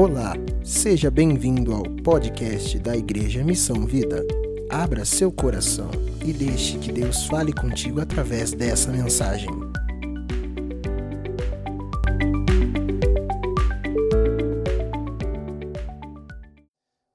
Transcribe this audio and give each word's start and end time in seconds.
Olá, 0.00 0.34
seja 0.64 1.10
bem-vindo 1.10 1.74
ao 1.74 1.82
podcast 1.82 2.78
da 2.78 2.96
Igreja 2.96 3.42
Missão 3.42 3.84
Vida. 3.84 4.24
Abra 4.70 5.04
seu 5.04 5.32
coração 5.32 5.90
e 6.24 6.32
deixe 6.32 6.78
que 6.78 6.92
Deus 6.92 7.26
fale 7.26 7.52
contigo 7.52 8.00
através 8.00 8.52
dessa 8.52 8.92
mensagem. 8.92 9.50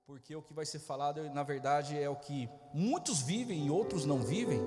Porque 0.05 0.35
o 0.35 0.41
que 0.41 0.53
vai 0.53 0.65
ser 0.65 0.79
falado, 0.79 1.23
na 1.33 1.43
verdade, 1.43 1.97
é 1.97 2.09
o 2.09 2.17
que 2.17 2.49
muitos 2.73 3.21
vivem 3.21 3.65
e 3.65 3.69
outros 3.71 4.03
não 4.03 4.19
vivem, 4.19 4.59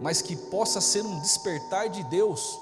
mas 0.00 0.22
que 0.22 0.36
possa 0.48 0.80
ser 0.80 1.02
um 1.02 1.20
despertar 1.22 1.88
de 1.88 2.04
Deus 2.04 2.56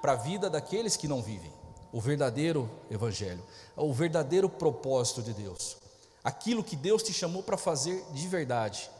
para 0.00 0.12
a 0.12 0.16
vida 0.16 0.48
daqueles 0.48 0.96
que 0.96 1.06
não 1.06 1.20
vivem. 1.20 1.51
O 1.92 2.00
verdadeiro 2.00 2.70
evangelho, 2.90 3.42
o 3.76 3.92
verdadeiro 3.92 4.48
propósito 4.48 5.22
de 5.22 5.34
Deus. 5.34 5.76
Aquilo 6.24 6.64
que 6.64 6.74
Deus 6.74 7.02
te 7.02 7.12
chamou 7.12 7.42
para 7.42 7.56
fazer 7.56 8.02
de 8.12 8.26
verdade. 8.28 8.90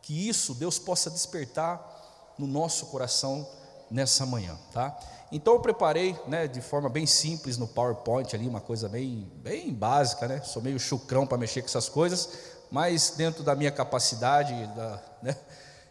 Que 0.00 0.28
isso 0.28 0.54
Deus 0.54 0.78
possa 0.78 1.08
despertar 1.08 2.34
no 2.38 2.46
nosso 2.46 2.86
coração 2.86 3.46
nessa 3.90 4.26
manhã, 4.26 4.58
tá? 4.72 4.98
Então 5.30 5.54
eu 5.54 5.60
preparei, 5.60 6.18
né, 6.26 6.48
de 6.48 6.60
forma 6.60 6.88
bem 6.88 7.06
simples 7.06 7.56
no 7.56 7.68
PowerPoint 7.68 8.34
ali, 8.34 8.48
uma 8.48 8.60
coisa 8.60 8.88
bem, 8.88 9.30
bem 9.36 9.72
básica, 9.72 10.26
né? 10.26 10.40
Sou 10.42 10.60
meio 10.60 10.80
chucrão 10.80 11.26
para 11.26 11.38
mexer 11.38 11.62
com 11.62 11.68
essas 11.68 11.88
coisas, 11.88 12.28
mas 12.70 13.14
dentro 13.16 13.42
da 13.42 13.54
minha 13.54 13.70
capacidade, 13.70 14.54
da, 14.74 15.02
né, 15.22 15.36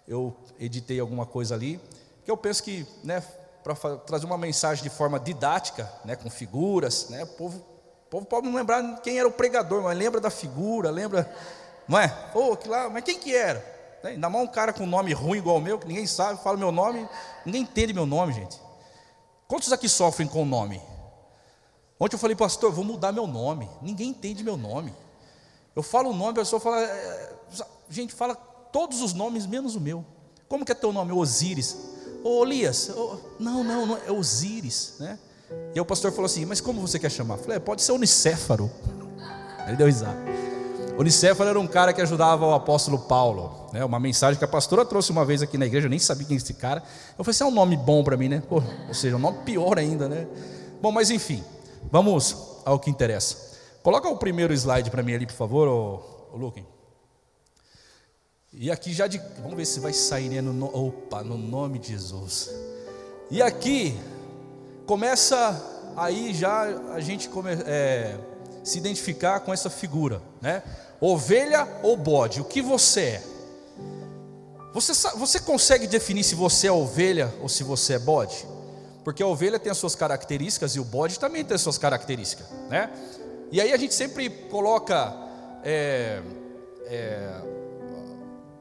eu 0.07 0.35
editei 0.59 0.99
alguma 0.99 1.25
coisa 1.25 1.55
ali, 1.55 1.79
que 2.25 2.29
eu 2.29 2.37
penso 2.37 2.61
que, 2.63 2.85
né, 3.03 3.23
para 3.63 3.75
trazer 3.97 4.25
uma 4.25 4.37
mensagem 4.37 4.83
de 4.83 4.89
forma 4.89 5.19
didática, 5.19 5.91
né, 6.03 6.15
com 6.15 6.29
figuras, 6.29 7.09
né, 7.09 7.23
o 7.23 7.27
povo, 7.27 7.57
o 7.57 8.09
povo 8.09 8.25
pode 8.25 8.47
não 8.47 8.55
lembrar 8.55 9.01
quem 9.01 9.19
era 9.19 9.27
o 9.27 9.31
pregador, 9.31 9.83
mas 9.83 9.97
lembra 9.97 10.19
da 10.19 10.29
figura, 10.29 10.89
lembra, 10.89 11.31
não 11.87 11.99
é? 11.99 12.07
Pô, 12.33 12.55
que 12.57 12.67
lá, 12.67 12.89
mas 12.89 13.03
quem 13.03 13.19
que 13.19 13.35
era? 13.35 13.59
Né, 14.03 14.11
ainda 14.11 14.29
mais 14.29 14.43
um 14.43 14.51
cara 14.51 14.73
com 14.73 14.85
nome 14.85 15.13
ruim 15.13 15.37
igual 15.37 15.57
o 15.57 15.61
meu, 15.61 15.77
que 15.77 15.87
ninguém 15.87 16.07
sabe, 16.07 16.41
fala 16.41 16.57
meu 16.57 16.71
nome, 16.71 17.07
ninguém 17.45 17.61
entende 17.61 17.93
meu 17.93 18.05
nome, 18.05 18.33
gente. 18.33 18.59
Quantos 19.47 19.71
aqui 19.73 19.89
sofrem 19.89 20.27
com 20.27 20.43
o 20.43 20.45
nome? 20.45 20.81
Ontem 21.99 22.15
eu 22.15 22.19
falei, 22.19 22.35
pastor, 22.35 22.71
vou 22.71 22.83
mudar 22.83 23.11
meu 23.11 23.27
nome. 23.27 23.69
Ninguém 23.81 24.09
entende 24.09 24.43
meu 24.43 24.57
nome. 24.57 24.91
Eu 25.75 25.83
falo 25.83 26.09
o 26.09 26.13
nome, 26.13 26.31
a 26.31 26.41
pessoa 26.41 26.59
fala, 26.59 26.81
é, 26.81 27.33
gente, 27.89 28.13
fala 28.13 28.33
todos 28.33 29.01
os 29.01 29.13
nomes 29.13 29.45
menos 29.45 29.75
o 29.75 29.79
meu. 29.79 30.03
Como 30.47 30.65
que 30.65 30.71
é 30.71 30.75
teu 30.75 30.91
nome? 30.91 31.11
Osíris. 31.11 31.77
Ô 32.23 32.43
Elias, 32.43 32.91
oh, 32.95 33.17
não, 33.39 33.63
não, 33.63 33.85
não, 33.85 33.97
é 33.97 34.11
Osíris, 34.11 34.95
né? 34.99 35.17
E 35.73 35.79
o 35.79 35.85
pastor 35.85 36.11
falou 36.11 36.25
assim, 36.25 36.45
mas 36.45 36.61
como 36.61 36.79
você 36.79 36.99
quer 36.99 37.09
chamar? 37.09 37.35
Eu 37.35 37.41
falei, 37.41 37.57
é, 37.57 37.59
pode 37.59 37.81
ser 37.81 37.91
Unicéfaro. 37.91 38.69
Ele 39.67 39.75
deu 39.75 39.87
risada. 39.87 40.17
Unicéfaro 40.97 41.49
era 41.49 41.59
um 41.59 41.67
cara 41.67 41.93
que 41.93 42.01
ajudava 42.01 42.45
o 42.45 42.53
apóstolo 42.53 42.99
Paulo, 42.99 43.69
né? 43.73 43.83
Uma 43.83 43.99
mensagem 43.99 44.37
que 44.37 44.45
a 44.45 44.47
pastora 44.47 44.85
trouxe 44.85 45.11
uma 45.11 45.25
vez 45.25 45.41
aqui 45.41 45.57
na 45.57 45.65
igreja, 45.65 45.87
eu 45.87 45.89
nem 45.89 45.99
sabia 45.99 46.27
quem 46.27 46.35
é 46.35 46.37
esse 46.37 46.53
cara. 46.53 46.83
Eu 47.17 47.23
falei, 47.23 47.31
isso 47.31 47.43
é 47.43 47.47
um 47.47 47.51
nome 47.51 47.75
bom 47.75 48.03
para 48.03 48.15
mim, 48.15 48.29
né? 48.29 48.43
Pô, 48.47 48.61
ou 48.87 48.93
seja, 48.93 49.15
um 49.15 49.19
nome 49.19 49.39
pior 49.43 49.79
ainda, 49.79 50.07
né? 50.07 50.27
Bom, 50.81 50.91
mas 50.91 51.09
enfim, 51.09 51.43
vamos 51.91 52.35
ao 52.65 52.79
que 52.79 52.89
interessa. 52.89 53.51
Coloca 53.81 54.07
o 54.07 54.17
primeiro 54.17 54.53
slide 54.53 54.91
para 54.91 55.01
mim 55.01 55.15
ali, 55.15 55.25
por 55.25 55.33
favor, 55.33 55.67
ô, 55.67 56.35
ô 56.35 56.37
Luquem. 56.37 56.65
E 58.53 58.69
aqui 58.69 58.91
já 58.91 59.07
de. 59.07 59.17
Vamos 59.41 59.55
ver 59.55 59.65
se 59.65 59.79
vai 59.79 59.93
sair, 59.93 60.29
né? 60.29 60.41
No, 60.41 60.65
opa, 60.65 61.23
no 61.23 61.37
nome 61.37 61.79
de 61.79 61.89
Jesus. 61.89 62.49
E 63.29 63.41
aqui 63.41 63.97
começa 64.85 65.93
aí 65.95 66.33
já 66.33 66.63
a 66.93 66.99
gente 66.99 67.29
come, 67.29 67.51
é, 67.65 68.17
se 68.61 68.77
identificar 68.77 69.39
com 69.39 69.53
essa 69.53 69.69
figura, 69.69 70.21
né? 70.41 70.63
Ovelha 70.99 71.65
ou 71.81 71.95
bode, 71.95 72.41
o 72.41 72.43
que 72.43 72.61
você 72.61 73.01
é? 73.01 73.23
Você, 74.73 74.93
você 75.15 75.39
consegue 75.39 75.87
definir 75.87 76.23
se 76.23 76.35
você 76.35 76.67
é 76.67 76.71
ovelha 76.71 77.33
ou 77.41 77.47
se 77.47 77.63
você 77.63 77.93
é 77.93 77.99
bode? 77.99 78.45
Porque 79.03 79.23
a 79.23 79.27
ovelha 79.27 79.59
tem 79.59 79.71
as 79.71 79.77
suas 79.77 79.95
características 79.95 80.75
e 80.75 80.79
o 80.79 80.83
bode 80.83 81.17
também 81.19 81.43
tem 81.43 81.55
as 81.55 81.61
suas 81.61 81.77
características, 81.77 82.47
né? 82.69 82.91
E 83.49 83.61
aí 83.61 83.71
a 83.71 83.77
gente 83.77 83.93
sempre 83.93 84.29
coloca 84.29 85.13
é, 85.63 86.21
é, 86.85 87.41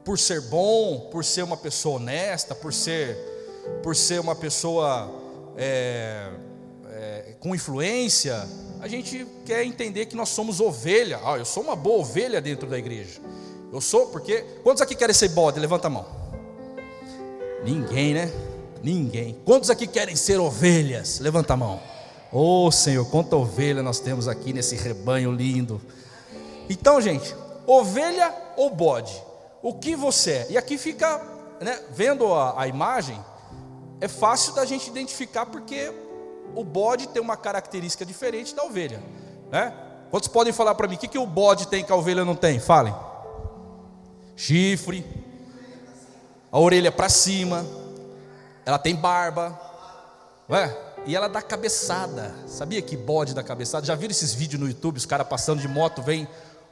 por 0.03 0.17
ser 0.17 0.41
bom, 0.41 1.09
por 1.11 1.23
ser 1.23 1.43
uma 1.43 1.57
pessoa 1.57 1.97
honesta, 1.97 2.55
por 2.55 2.73
ser, 2.73 3.17
por 3.83 3.95
ser 3.95 4.19
uma 4.19 4.35
pessoa 4.35 5.09
é, 5.57 6.29
é, 6.91 7.35
com 7.39 7.53
influência, 7.53 8.47
a 8.79 8.87
gente 8.87 9.25
quer 9.45 9.63
entender 9.63 10.07
que 10.07 10.15
nós 10.15 10.29
somos 10.29 10.59
ovelha. 10.59 11.19
Ah, 11.23 11.37
eu 11.37 11.45
sou 11.45 11.63
uma 11.63 11.75
boa 11.75 11.99
ovelha 11.99 12.41
dentro 12.41 12.67
da 12.67 12.77
igreja. 12.77 13.21
Eu 13.71 13.79
sou, 13.79 14.07
porque. 14.07 14.43
Quantos 14.63 14.81
aqui 14.81 14.95
querem 14.95 15.13
ser 15.13 15.29
bode? 15.29 15.59
Levanta 15.59 15.87
a 15.87 15.89
mão. 15.89 16.05
Ninguém, 17.63 18.13
né? 18.13 18.31
Ninguém. 18.83 19.37
Quantos 19.45 19.69
aqui 19.69 19.85
querem 19.85 20.15
ser 20.15 20.39
ovelhas? 20.39 21.19
Levanta 21.19 21.53
a 21.53 21.57
mão. 21.57 21.79
Oh 22.31 22.71
Senhor, 22.71 23.05
quanta 23.09 23.35
ovelha 23.35 23.83
nós 23.83 23.99
temos 23.99 24.27
aqui 24.27 24.51
nesse 24.51 24.75
rebanho 24.75 25.31
lindo. 25.31 25.79
Então, 26.69 26.99
gente, 26.99 27.35
ovelha 27.67 28.33
ou 28.57 28.69
bode? 28.69 29.13
O 29.61 29.73
que 29.73 29.95
você 29.95 30.31
é. 30.31 30.47
E 30.51 30.57
aqui 30.57 30.77
fica, 30.77 31.21
né, 31.59 31.79
vendo 31.91 32.33
a, 32.33 32.61
a 32.61 32.67
imagem, 32.67 33.19
é 33.99 34.07
fácil 34.07 34.53
da 34.53 34.65
gente 34.65 34.89
identificar 34.89 35.45
porque 35.45 35.93
o 36.55 36.63
bode 36.63 37.07
tem 37.07 37.21
uma 37.21 37.37
característica 37.37 38.05
diferente 38.05 38.55
da 38.55 38.63
ovelha. 38.63 39.01
Né? 39.51 39.73
Quantos 40.09 40.27
podem 40.27 40.51
falar 40.51 40.75
para 40.75 40.87
mim 40.87 40.95
o 40.95 40.97
que, 40.97 41.07
que 41.07 41.17
o 41.17 41.27
bode 41.27 41.67
tem 41.67 41.83
que 41.83 41.91
a 41.91 41.95
ovelha 41.95 42.25
não 42.25 42.35
tem? 42.35 42.59
Falem. 42.59 42.93
Chifre, 44.35 45.05
a 46.51 46.59
orelha 46.59 46.91
para 46.91 47.07
cima, 47.07 47.65
ela 48.65 48.79
tem 48.79 48.95
barba, 48.95 49.59
é? 50.49 50.75
e 51.05 51.15
ela 51.15 51.29
dá 51.29 51.41
cabeçada. 51.41 52.33
Sabia 52.47 52.81
que 52.81 52.97
bode 52.97 53.33
dá 53.33 53.43
cabeçada? 53.43 53.85
Já 53.85 53.95
viram 53.95 54.11
esses 54.11 54.33
vídeos 54.33 54.59
no 54.59 54.67
YouTube, 54.67 54.97
os 54.97 55.05
caras 55.05 55.27
passando 55.27 55.61
de 55.61 55.67
moto, 55.67 56.01
vem 56.01 56.27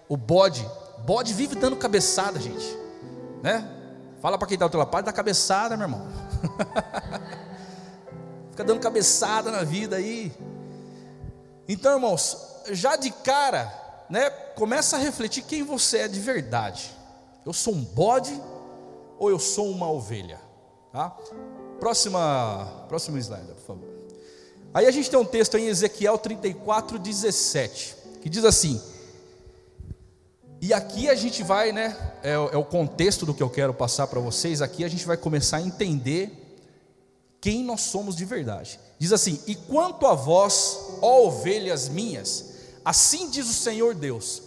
o 0.10 0.18
bode 0.18 0.68
Bode 1.06 1.34
vive 1.34 1.56
dando 1.56 1.76
cabeçada, 1.76 2.40
gente. 2.40 2.78
Né? 3.42 3.68
Fala 4.22 4.38
para 4.38 4.48
quem 4.48 4.56
está 4.56 4.68
do 4.68 4.72
teu 4.72 4.80
lado, 4.80 5.04
dá 5.04 5.12
cabeçada, 5.12 5.78
meu 5.78 5.86
irmão. 5.86 6.08
Fica 8.52 8.64
dando 8.64 8.80
cabeçada 8.80 9.50
na 9.50 9.64
vida 9.64 9.96
aí. 9.96 10.32
Então, 11.68 11.94
irmãos, 11.94 12.38
já 12.72 12.96
de 12.96 13.12
cara, 13.12 13.74
né, 14.10 14.30
começa 14.30 14.98
a 14.98 15.00
refletir 15.00 15.44
quem 15.44 15.64
você 15.64 16.00
é 16.00 16.08
de 16.08 16.20
verdade. 16.20 16.96
Eu 17.46 17.54
sou 17.54 17.74
um 17.74 17.84
bode 17.84 18.40
ou 19.18 19.30
eu 19.30 19.40
sou 19.40 19.70
uma 19.70 19.90
ovelha? 19.90 20.40
Tá? 20.92 21.16
Próxima, 21.80 22.86
próximo 22.88 23.18
slide, 23.18 23.48
por 23.48 23.66
favor. 23.66 23.90
Aí 24.74 24.86
a 24.86 24.92
gente 24.92 25.10
tem 25.10 25.18
um 25.18 25.26
texto 25.26 25.58
em 25.58 25.68
Ezequiel 25.68 26.18
34, 26.18 27.00
17, 27.00 27.96
que 28.22 28.30
diz 28.30 28.44
assim: 28.44 28.82
e 30.62 30.74
aqui 30.74 31.10
a 31.10 31.16
gente 31.16 31.42
vai, 31.42 31.72
né? 31.72 31.96
É, 32.22 32.34
é 32.34 32.58
o 32.58 32.66
contexto 32.66 33.26
do 33.26 33.34
que 33.34 33.42
eu 33.42 33.50
quero 33.50 33.74
passar 33.74 34.08
para 34.08 34.20
vocês. 34.20 34.62
Aqui 34.62 34.84
a 34.84 34.90
gente 34.90 35.06
vai 35.06 35.16
começar 35.16 35.58
a 35.58 35.62
entender 35.62 36.32
quem 37.40 37.64
nós 37.64 37.82
somos 37.82 38.16
de 38.16 38.26
verdade. 38.26 38.80
Diz 38.98 39.14
assim: 39.14 39.40
E 39.48 39.56
quanto 39.56 40.06
a 40.06 40.14
vós, 40.14 40.78
ó 41.02 41.28
ovelhas 41.28 41.88
minhas, 41.88 42.46
assim 42.84 43.30
diz 43.30 43.50
o 43.50 43.54
Senhor 43.54 43.96
Deus: 43.96 44.42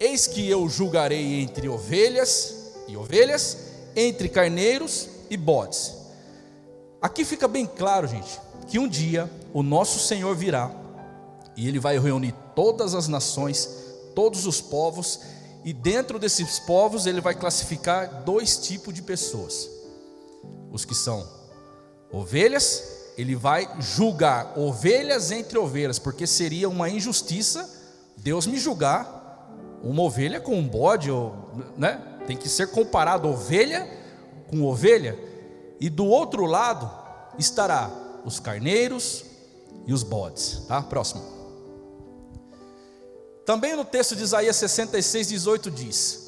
Eis 0.00 0.26
que 0.26 0.48
eu 0.48 0.68
julgarei 0.68 1.40
entre 1.40 1.68
ovelhas 1.68 2.54
e 2.88 2.96
ovelhas, 2.96 3.56
entre 3.94 4.28
carneiros 4.28 5.08
e 5.30 5.36
bodes. 5.36 5.94
Aqui 7.00 7.24
fica 7.24 7.46
bem 7.46 7.64
claro, 7.64 8.08
gente, 8.08 8.40
que 8.66 8.78
um 8.78 8.88
dia 8.88 9.30
o 9.54 9.62
nosso 9.62 10.00
Senhor 10.00 10.34
virá 10.34 10.70
e 11.56 11.68
ele 11.68 11.78
vai 11.78 11.98
reunir 11.98 12.34
todas 12.56 12.94
as 12.94 13.06
nações 13.06 13.87
todos 14.18 14.46
os 14.46 14.60
povos, 14.60 15.20
e 15.64 15.72
dentro 15.72 16.18
desses 16.18 16.58
povos 16.58 17.06
ele 17.06 17.20
vai 17.20 17.36
classificar 17.36 18.24
dois 18.24 18.56
tipos 18.56 18.92
de 18.92 19.00
pessoas: 19.00 19.70
os 20.72 20.84
que 20.84 20.92
são 20.92 21.24
ovelhas, 22.10 22.82
ele 23.16 23.36
vai 23.36 23.70
julgar 23.78 24.58
ovelhas 24.58 25.30
entre 25.30 25.56
ovelhas, 25.56 26.00
porque 26.00 26.26
seria 26.26 26.68
uma 26.68 26.90
injustiça 26.90 27.78
Deus 28.16 28.44
me 28.44 28.58
julgar 28.58 29.16
uma 29.84 30.02
ovelha 30.02 30.40
com 30.40 30.56
um 30.56 30.66
bode, 30.66 31.10
né? 31.76 32.02
Tem 32.26 32.36
que 32.36 32.48
ser 32.48 32.72
comparado 32.72 33.28
ovelha 33.28 33.88
com 34.48 34.64
ovelha. 34.64 35.16
E 35.78 35.88
do 35.88 36.04
outro 36.04 36.44
lado 36.44 36.90
estará 37.38 37.88
os 38.24 38.40
carneiros 38.40 39.24
e 39.86 39.92
os 39.92 40.02
bodes, 40.02 40.64
tá? 40.66 40.82
Próximo. 40.82 41.37
Também 43.48 43.74
no 43.74 43.82
texto 43.82 44.14
de 44.14 44.22
Isaías 44.24 44.56
66, 44.56 45.28
18 45.28 45.70
diz: 45.70 46.20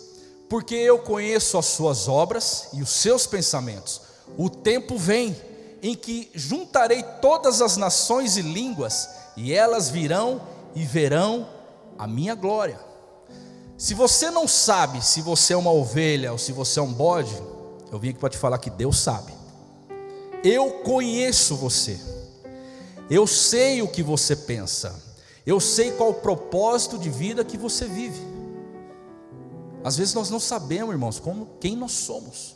Porque 0.48 0.74
eu 0.74 1.00
conheço 1.00 1.58
as 1.58 1.66
suas 1.66 2.08
obras 2.08 2.68
e 2.72 2.80
os 2.80 2.88
seus 2.88 3.26
pensamentos, 3.26 4.00
o 4.38 4.48
tempo 4.48 4.96
vem 4.96 5.36
em 5.82 5.94
que 5.94 6.30
juntarei 6.34 7.02
todas 7.20 7.60
as 7.60 7.76
nações 7.76 8.38
e 8.38 8.40
línguas, 8.40 9.06
e 9.36 9.52
elas 9.52 9.90
virão 9.90 10.40
e 10.74 10.82
verão 10.82 11.46
a 11.98 12.06
minha 12.06 12.34
glória. 12.34 12.80
Se 13.76 13.92
você 13.92 14.30
não 14.30 14.48
sabe 14.48 15.04
se 15.04 15.20
você 15.20 15.52
é 15.52 15.58
uma 15.58 15.70
ovelha 15.72 16.32
ou 16.32 16.38
se 16.38 16.52
você 16.52 16.80
é 16.80 16.82
um 16.82 16.90
bode, 16.90 17.36
eu 17.92 17.98
vim 17.98 18.08
aqui 18.08 18.18
para 18.18 18.30
te 18.30 18.38
falar 18.38 18.56
que 18.56 18.70
Deus 18.70 18.98
sabe. 18.98 19.34
Eu 20.42 20.70
conheço 20.84 21.54
você. 21.54 22.00
Eu 23.10 23.26
sei 23.26 23.82
o 23.82 23.88
que 23.88 24.02
você 24.02 24.34
pensa. 24.34 25.09
Eu 25.50 25.58
sei 25.58 25.90
qual 25.90 26.10
o 26.10 26.14
propósito 26.14 26.96
de 26.96 27.10
vida 27.10 27.44
que 27.44 27.58
você 27.58 27.84
vive. 27.84 28.20
Às 29.82 29.96
vezes 29.96 30.14
nós 30.14 30.30
não 30.30 30.38
sabemos, 30.38 30.92
irmãos, 30.92 31.18
como 31.18 31.56
quem 31.58 31.74
nós 31.74 31.90
somos. 31.90 32.54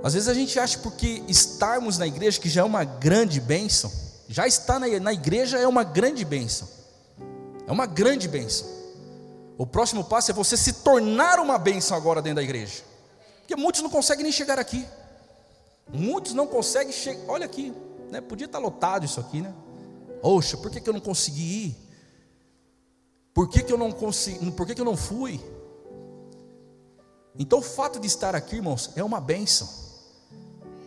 Às 0.00 0.14
vezes 0.14 0.28
a 0.28 0.34
gente 0.34 0.60
acha 0.60 0.78
porque 0.78 1.24
estarmos 1.26 1.98
na 1.98 2.06
igreja 2.06 2.40
que 2.40 2.48
já 2.48 2.60
é 2.60 2.64
uma 2.64 2.84
grande 2.84 3.40
bênção, 3.40 3.90
já 4.28 4.46
estar 4.46 4.78
na, 4.78 5.12
igreja 5.12 5.58
é 5.58 5.66
uma 5.66 5.82
grande 5.82 6.24
bênção. 6.24 6.68
É 7.66 7.72
uma 7.72 7.86
grande 7.86 8.28
bênção. 8.28 8.68
O 9.58 9.66
próximo 9.66 10.04
passo 10.04 10.30
é 10.30 10.34
você 10.34 10.56
se 10.56 10.72
tornar 10.84 11.40
uma 11.40 11.58
bênção 11.58 11.96
agora 11.96 12.22
dentro 12.22 12.36
da 12.36 12.44
igreja. 12.44 12.84
Porque 13.40 13.56
muitos 13.56 13.82
não 13.82 13.90
conseguem 13.90 14.22
nem 14.22 14.32
chegar 14.32 14.56
aqui. 14.56 14.86
Muitos 15.92 16.32
não 16.32 16.46
conseguem 16.46 16.92
chegar. 16.92 17.24
Olha 17.26 17.46
aqui, 17.46 17.74
né? 18.08 18.20
Podia 18.20 18.44
estar 18.44 18.60
lotado 18.60 19.04
isso 19.04 19.18
aqui, 19.18 19.40
né? 19.40 19.52
Oxa, 20.22 20.56
por 20.56 20.70
que, 20.70 20.80
que 20.80 20.88
eu 20.88 20.94
não 20.94 21.00
consegui 21.00 21.42
ir? 21.42 21.76
Por 23.34 23.48
que, 23.48 23.62
que 23.62 23.72
eu 23.72 23.78
não 23.78 23.90
consegui? 23.90 24.50
Por 24.52 24.66
que, 24.66 24.74
que 24.74 24.80
eu 24.80 24.84
não 24.84 24.96
fui? 24.96 25.40
Então 27.38 27.58
o 27.58 27.62
fato 27.62 27.98
de 27.98 28.06
estar 28.06 28.34
aqui, 28.34 28.56
irmãos, 28.56 28.90
é 28.94 29.02
uma 29.02 29.20
bênção. 29.20 29.68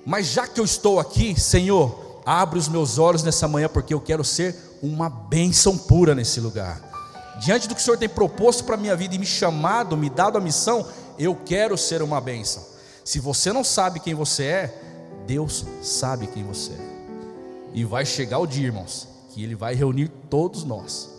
Mas 0.05 0.27
já 0.27 0.47
que 0.47 0.59
eu 0.59 0.63
estou 0.63 0.99
aqui, 0.99 1.39
Senhor, 1.39 2.21
abre 2.25 2.57
os 2.57 2.69
meus 2.69 2.97
olhos 2.97 3.23
nessa 3.23 3.47
manhã, 3.47 3.67
porque 3.67 3.93
eu 3.93 3.99
quero 3.99 4.23
ser 4.23 4.55
uma 4.81 5.09
bênção 5.09 5.77
pura 5.77 6.15
nesse 6.15 6.39
lugar. 6.39 6.81
Diante 7.39 7.67
do 7.67 7.75
que 7.75 7.81
o 7.81 7.83
Senhor 7.83 7.97
tem 7.97 8.07
proposto 8.07 8.63
para 8.63 8.75
a 8.75 8.77
minha 8.77 8.95
vida 8.95 9.15
e 9.15 9.19
me 9.19 9.25
chamado, 9.25 9.97
me 9.97 10.09
dado 10.09 10.37
a 10.37 10.41
missão, 10.41 10.87
eu 11.19 11.35
quero 11.35 11.77
ser 11.77 12.01
uma 12.01 12.21
bênção. 12.21 12.63
Se 13.03 13.19
você 13.19 13.51
não 13.51 13.63
sabe 13.63 13.99
quem 13.99 14.13
você 14.13 14.43
é, 14.43 14.81
Deus 15.25 15.65
sabe 15.81 16.27
quem 16.27 16.43
você 16.43 16.71
é. 16.71 16.95
E 17.73 17.83
vai 17.83 18.05
chegar 18.05 18.39
o 18.39 18.47
dia, 18.47 18.67
irmãos, 18.67 19.14
que 19.35 19.43
Ele 19.43 19.53
vai 19.53 19.75
reunir 19.75 20.07
todos 20.29 20.63
nós. 20.63 21.11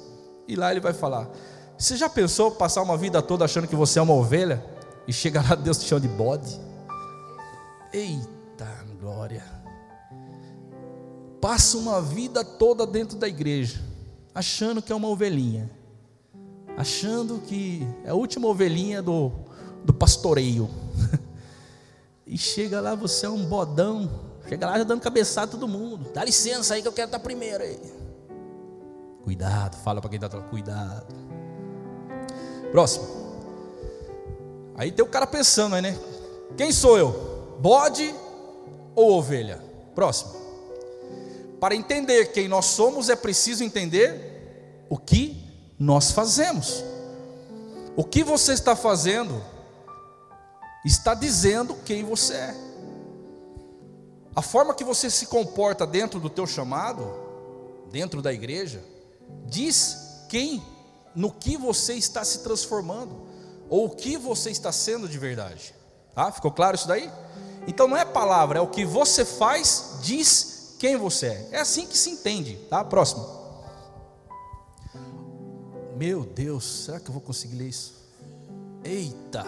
E 0.48 0.56
lá 0.56 0.70
Ele 0.70 0.80
vai 0.80 0.94
falar: 0.94 1.28
Você 1.76 1.98
já 1.98 2.08
pensou 2.08 2.50
passar 2.50 2.80
uma 2.82 2.96
vida 2.96 3.20
toda 3.20 3.44
achando 3.44 3.68
que 3.68 3.76
você 3.76 3.98
é 3.98 4.02
uma 4.02 4.14
ovelha? 4.14 4.64
E 5.06 5.12
chegar 5.12 5.46
lá 5.48 5.54
Deus 5.54 5.76
te 5.78 5.84
chama 5.84 6.00
de 6.00 6.08
bode? 6.08 6.58
Eita 7.92 8.84
glória! 8.98 9.44
Passa 11.42 11.76
uma 11.76 12.00
vida 12.00 12.42
toda 12.42 12.86
dentro 12.86 13.18
da 13.18 13.28
igreja, 13.28 13.80
achando 14.34 14.80
que 14.80 14.90
é 14.90 14.96
uma 14.96 15.08
ovelhinha, 15.08 15.70
achando 16.74 17.38
que 17.40 17.86
é 18.02 18.10
a 18.10 18.14
última 18.14 18.48
ovelhinha 18.48 19.02
do, 19.02 19.30
do 19.84 19.92
pastoreio. 19.92 20.70
e 22.26 22.38
chega 22.38 22.80
lá, 22.80 22.94
você 22.94 23.26
é 23.26 23.28
um 23.28 23.44
bodão, 23.44 24.10
chega 24.48 24.66
lá 24.66 24.78
já 24.78 24.84
dando 24.84 25.02
cabeçada 25.02 25.48
a 25.48 25.50
todo 25.50 25.68
mundo. 25.68 26.10
Dá 26.14 26.24
licença 26.24 26.72
aí 26.72 26.80
que 26.80 26.88
eu 26.88 26.92
quero 26.92 27.08
estar 27.08 27.18
primeiro 27.18 27.62
aí. 27.62 28.05
Cuidado, 29.26 29.76
fala 29.78 30.00
para 30.00 30.08
quem 30.08 30.18
está 30.18 30.28
atrás, 30.28 30.46
cuidado. 30.48 31.12
Próximo. 32.70 33.08
Aí 34.76 34.92
tem 34.92 35.04
o 35.04 35.08
cara 35.08 35.26
pensando 35.26 35.74
aí, 35.74 35.82
né? 35.82 35.98
Quem 36.56 36.70
sou 36.70 36.96
eu? 36.96 37.56
Bode 37.58 38.14
ou 38.94 39.18
ovelha? 39.18 39.60
Próximo. 39.96 40.32
Para 41.58 41.74
entender 41.74 42.26
quem 42.26 42.46
nós 42.46 42.66
somos, 42.66 43.10
é 43.10 43.16
preciso 43.16 43.64
entender 43.64 44.86
o 44.88 44.96
que 44.96 45.44
nós 45.76 46.12
fazemos. 46.12 46.84
O 47.96 48.04
que 48.04 48.22
você 48.22 48.52
está 48.52 48.76
fazendo 48.76 49.42
está 50.84 51.14
dizendo 51.14 51.74
quem 51.84 52.04
você 52.04 52.34
é. 52.34 52.54
A 54.36 54.40
forma 54.40 54.72
que 54.72 54.84
você 54.84 55.10
se 55.10 55.26
comporta 55.26 55.84
dentro 55.84 56.20
do 56.20 56.30
teu 56.30 56.46
chamado, 56.46 57.12
dentro 57.90 58.22
da 58.22 58.32
igreja, 58.32 58.94
diz 59.46 60.24
quem, 60.28 60.62
no 61.14 61.30
que 61.30 61.56
você 61.56 61.94
está 61.94 62.24
se 62.24 62.40
transformando, 62.40 63.26
ou 63.68 63.86
o 63.86 63.90
que 63.90 64.16
você 64.16 64.50
está 64.50 64.70
sendo 64.72 65.08
de 65.08 65.18
verdade. 65.18 65.74
Tá? 66.14 66.30
Ficou 66.32 66.50
claro 66.50 66.76
isso 66.76 66.88
daí? 66.88 67.10
Então 67.66 67.88
não 67.88 67.96
é 67.96 68.04
palavra, 68.04 68.58
é 68.58 68.62
o 68.62 68.68
que 68.68 68.84
você 68.84 69.24
faz, 69.24 69.98
diz 70.02 70.76
quem 70.78 70.96
você 70.96 71.26
é. 71.26 71.48
É 71.52 71.60
assim 71.60 71.86
que 71.86 71.96
se 71.96 72.10
entende, 72.10 72.56
tá? 72.70 72.84
Próximo. 72.84 73.36
Meu 75.96 76.24
Deus, 76.24 76.84
será 76.84 77.00
que 77.00 77.08
eu 77.08 77.12
vou 77.12 77.22
conseguir 77.22 77.56
ler 77.56 77.68
isso? 77.68 77.94
Eita! 78.84 79.46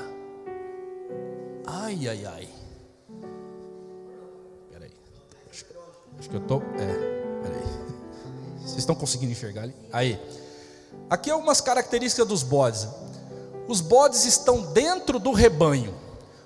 Ai, 1.66 2.08
ai, 2.08 2.24
ai. 2.24 2.48
Peraí. 4.70 4.90
Acho, 5.50 5.66
acho 6.18 6.30
que 6.30 6.36
eu 6.36 6.40
estou. 6.40 6.62
É. 6.78 7.27
Vocês 8.68 8.80
estão 8.80 8.94
conseguindo 8.94 9.32
enxergar 9.32 9.62
ali? 9.62 9.74
Aí. 9.92 10.20
Aqui 11.08 11.30
algumas 11.30 11.60
características 11.60 12.26
dos 12.26 12.42
bodes. 12.42 12.86
Os 13.66 13.80
bodes 13.80 14.24
estão 14.26 14.60
dentro 14.72 15.18
do 15.18 15.32
rebanho. 15.32 15.94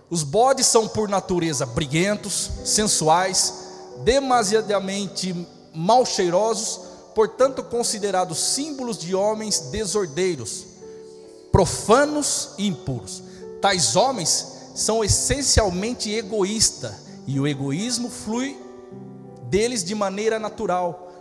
Os 0.09 0.23
bodes 0.23 0.67
são, 0.67 0.87
por 0.87 1.09
natureza, 1.09 1.67
briguentos, 1.67 2.51
sensuais, 2.65 3.55
demasiadamente 4.05 5.35
mal 5.75 6.05
cheirosos, 6.07 6.81
portanto, 7.15 7.63
considerados 7.65 8.39
símbolos 8.39 8.99
de 8.99 9.15
homens 9.15 9.59
desordeiros, 9.71 10.65
profanos 11.51 12.51
e 12.59 12.67
impuros. 12.67 13.23
Tais 13.61 13.97
homens 13.97 14.47
são 14.75 15.03
essencialmente 15.03 16.13
egoístas 16.13 16.93
e 17.27 17.41
o 17.41 17.47
egoísmo 17.47 18.11
flui 18.11 18.59
deles 19.49 19.83
de 19.83 19.95
maneira 19.95 20.39
natural. 20.39 21.12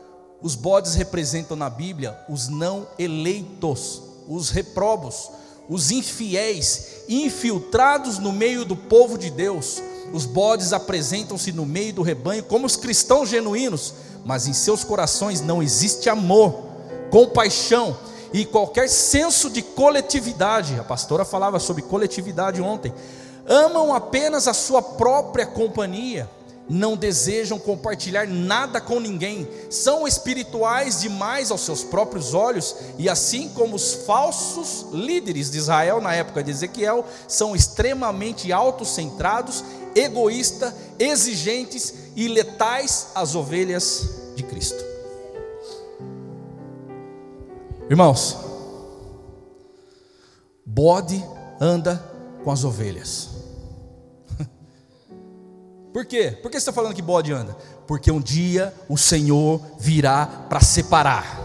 Os 0.42 0.56
bodes 0.56 0.96
representam 0.96 1.56
na 1.56 1.70
Bíblia 1.70 2.18
os 2.28 2.48
não 2.48 2.88
eleitos, 2.98 4.02
os 4.28 4.50
reprobos, 4.50 5.30
os 5.70 5.92
infiéis, 5.92 7.04
infiltrados 7.08 8.18
no 8.18 8.32
meio 8.32 8.66
do 8.66 8.76
povo 8.76 9.18
de 9.18 9.30
Deus. 9.30 9.82
Os 10.14 10.26
bodes 10.26 10.74
apresentam-se 10.74 11.52
no 11.52 11.66
meio 11.66 11.94
do 11.94 12.02
rebanho 12.02 12.44
como 12.44 12.66
os 12.66 12.76
cristãos 12.76 13.30
genuínos, 13.30 13.94
mas 14.26 14.48
em 14.48 14.54
seus 14.54 14.84
corações 14.84 15.42
não 15.42 15.62
existe 15.62 16.10
amor, 16.10 16.64
compaixão 17.10 17.98
e 18.34 18.46
qualquer 18.46 18.90
senso 18.90 19.50
de 19.50 19.62
coletividade. 19.62 20.80
A 20.80 20.84
pastora 20.84 21.24
falava 21.24 21.60
sobre 21.60 21.84
coletividade 21.84 22.62
ontem 22.62 22.94
amam 23.48 23.94
apenas 23.94 24.48
a 24.48 24.54
sua 24.54 24.82
própria 24.82 25.46
companhia, 25.46 26.30
não 26.70 26.96
desejam 26.96 27.60
compartilhar 27.60 28.28
nada 28.28 28.80
com 28.80 29.00
ninguém, 29.00 29.48
são 29.70 30.08
espirituais 30.08 31.02
demais 31.02 31.52
aos 31.52 31.62
seus 31.62 31.84
próprios 31.84 32.34
olhos, 32.34 32.76
e 32.98 33.10
assim 33.10 33.50
como 33.50 33.76
os 33.76 33.94
falsos 33.94 34.88
líderes 34.92 35.52
de 35.52 35.58
Israel 35.58 36.00
na 36.00 36.14
época 36.14 36.44
de 36.44 36.52
Ezequiel, 36.52 37.06
são 37.28 37.56
extremamente 37.56 38.52
autocentrados, 38.52 39.64
egoístas, 39.96 40.74
exigentes 40.98 41.94
e 42.16 42.28
letais 42.28 43.08
às 43.16 43.36
ovelhas 43.36 44.10
de 44.36 44.44
Cristo. 44.44 44.84
Irmãos, 47.90 48.38
bode 50.66 51.22
anda 51.60 52.02
com 52.44 52.52
as 52.52 52.64
ovelhas. 52.64 53.41
Por 55.94 56.06
quê? 56.06 56.32
Por 56.32 56.50
que 56.50 56.58
você 56.58 56.70
está 56.70 56.74
falando 56.74 56.96
que 56.96 57.02
bode 57.02 57.34
anda? 57.34 57.54
Porque 57.86 58.12
um 58.12 58.22
dia 58.22 58.74
o 58.88 58.98
Senhor 58.98 59.62
virá 59.78 60.26
para 60.26 60.62
separar. 60.62 61.40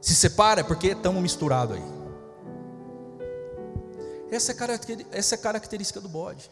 Se 0.00 0.14
separa 0.14 0.60
é 0.60 0.64
porque 0.64 0.88
estamos 0.88 1.22
misturados 1.22 1.76
aí. 1.76 2.00
Essa 4.30 4.52
é, 4.52 4.56
essa 5.12 5.34
é 5.34 5.38
a 5.38 5.40
característica 5.40 6.00
do 6.00 6.08
bode. 6.08 6.50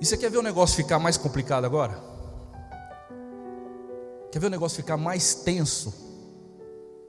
E 0.00 0.04
você 0.04 0.16
quer 0.16 0.30
ver 0.30 0.38
o 0.38 0.42
negócio 0.42 0.76
ficar 0.76 0.98
mais 0.98 1.16
complicado 1.16 1.64
agora? 1.64 2.02
Quer 4.30 4.38
ver 4.38 4.46
o 4.46 4.50
negócio 4.50 4.76
ficar 4.76 4.96
mais 4.96 5.34
tenso? 5.34 5.94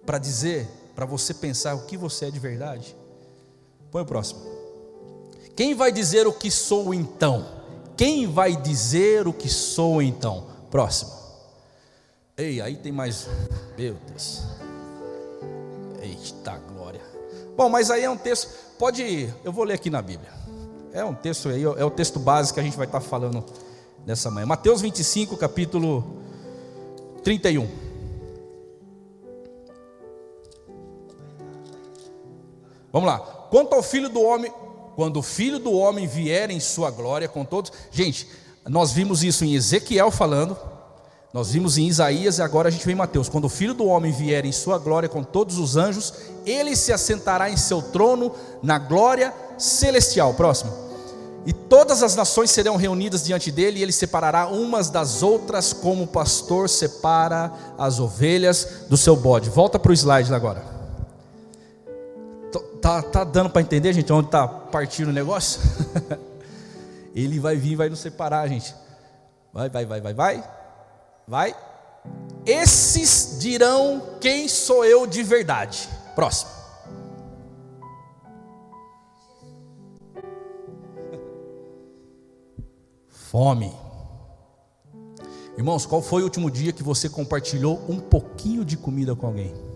Para 0.06 0.18
dizer, 0.18 0.68
para 0.94 1.06
você 1.06 1.34
pensar 1.34 1.74
o 1.74 1.86
que 1.86 1.98
você 1.98 2.25
é 2.25 2.32
de 2.32 2.40
verdade? 2.40 2.96
Põe 3.90 4.04
o 4.04 4.06
próximo. 4.06 4.42
Quem 5.56 5.74
vai 5.74 5.92
dizer 5.92 6.28
o 6.28 6.34
que 6.34 6.52
sou 6.52 6.94
então? 6.94 7.62
Quem 7.96 8.28
vai 8.28 8.56
dizer 8.56 9.28
o 9.28 9.34
que 9.34 9.50
sou 9.50 10.02
então? 10.02 10.48
Próximo. 10.72 11.12
Ei, 12.36 12.60
aí 12.60 12.76
tem 12.76 12.92
mais. 12.92 13.28
Meu 13.78 13.96
Deus. 14.08 14.42
Eita 16.02 16.60
glória. 16.74 17.02
Bom, 17.56 17.70
mas 17.70 17.92
aí 17.92 18.04
é 18.04 18.10
um 18.10 18.18
texto. 18.18 18.50
Pode. 18.80 19.04
Ir. 19.04 19.34
Eu 19.44 19.52
vou 19.52 19.64
ler 19.64 19.76
aqui 19.76 19.90
na 19.90 20.02
Bíblia. 20.02 20.32
É 20.92 21.04
um 21.04 21.14
texto 21.14 21.50
aí, 21.50 21.64
é 21.64 21.84
o 21.84 21.90
texto 21.90 22.20
básico 22.20 22.56
que 22.56 22.60
a 22.60 22.64
gente 22.64 22.78
vai 22.78 22.86
estar 22.86 23.02
falando 23.02 23.44
nessa 24.06 24.30
manhã. 24.30 24.46
Mateus 24.46 24.82
25, 24.82 25.36
capítulo 25.38 26.22
31. 27.24 27.68
Vamos 32.92 33.08
lá. 33.08 33.20
Quanto 33.50 33.74
ao 33.74 33.82
filho 33.82 34.08
do 34.08 34.22
homem, 34.22 34.54
quando 34.96 35.18
o 35.18 35.24
filho 35.24 35.60
do 35.60 35.72
homem 35.72 36.08
vier 36.08 36.50
em 36.50 36.60
sua 36.60 36.92
glória 36.92 37.28
com 37.28 37.44
todos. 37.44 37.72
Gente, 37.92 38.28
nós 38.68 38.92
vimos 38.92 39.24
isso 39.24 39.44
em 39.44 39.56
Ezequiel 39.56 40.12
falando, 40.12 40.58
nós 41.34 41.52
vimos 41.52 41.78
em 41.78 41.88
Isaías 41.88 42.38
e 42.38 42.42
agora 42.44 42.68
a 42.68 42.72
gente 42.72 42.86
vê 42.86 42.92
em 42.92 42.96
Mateus. 42.96 43.28
Quando 43.28 43.46
o 43.46 43.50
filho 43.50 43.74
do 43.74 43.86
homem 43.86 44.12
vier 44.12 44.46
em 44.46 44.52
sua 44.52 44.78
glória 44.78 45.10
com 45.10 45.24
todos 45.24 45.58
os 45.58 45.76
anjos, 45.76 46.14
ele 46.46 46.76
se 46.76 46.94
assentará 46.94 47.50
em 47.50 47.58
seu 47.58 47.82
trono 47.82 48.32
na 48.62 48.78
glória 48.78 49.34
celestial. 49.58 50.36
Próximo. 50.36 50.72
E 51.46 51.52
todas 51.52 52.04
as 52.04 52.16
nações 52.16 52.52
serão 52.52 52.78
reunidas 52.78 53.24
diante 53.24 53.52
dele, 53.52 53.80
e 53.80 53.84
ele 53.84 53.92
separará 53.92 54.48
umas 54.48 54.90
das 54.90 55.22
outras, 55.24 55.74
como 55.74 56.04
o 56.04 56.08
pastor 56.08 56.70
separa 56.70 57.52
as 57.78 58.00
ovelhas 58.00 58.68
do 58.88 58.96
seu 58.96 59.16
bode. 59.16 59.50
Volta 59.50 59.78
para 59.78 59.92
o 59.92 59.94
slide 59.94 60.34
agora. 60.34 60.73
Tá, 62.84 63.02
tá 63.02 63.24
dando 63.24 63.50
para 63.50 63.62
entender, 63.62 63.94
gente, 63.94 64.12
onde 64.12 64.28
está 64.28 64.46
partindo 64.46 65.08
o 65.08 65.13
negócio? 65.13 65.62
ele 67.16 67.40
vai 67.40 67.56
vir 67.56 67.78
vai 67.78 67.88
nos 67.88 68.00
separar, 68.00 68.46
gente. 68.50 68.75
Vai, 69.54 69.70
vai, 69.70 69.86
vai, 69.86 70.02
vai, 70.02 70.13
vai. 70.13 70.44
Vai. 71.25 71.56
Esses 72.46 73.38
dirão 73.40 74.18
quem 74.20 74.50
sou 74.50 74.84
eu 74.84 75.08
de 75.08 75.24
verdade. 75.24 75.88
Próximo. 76.13 76.52
Fome. 83.08 83.74
Irmãos, 85.58 85.86
qual 85.86 86.02
foi 86.02 86.22
o 86.22 86.25
último 86.25 86.52
dia 86.52 86.74
que 86.74 86.84
você 86.84 87.08
compartilhou 87.08 87.82
um 87.88 88.02
pouquinho 88.02 88.66
de 88.66 88.75
comida 88.75 89.16
com 89.16 89.28
alguém? 89.28 89.73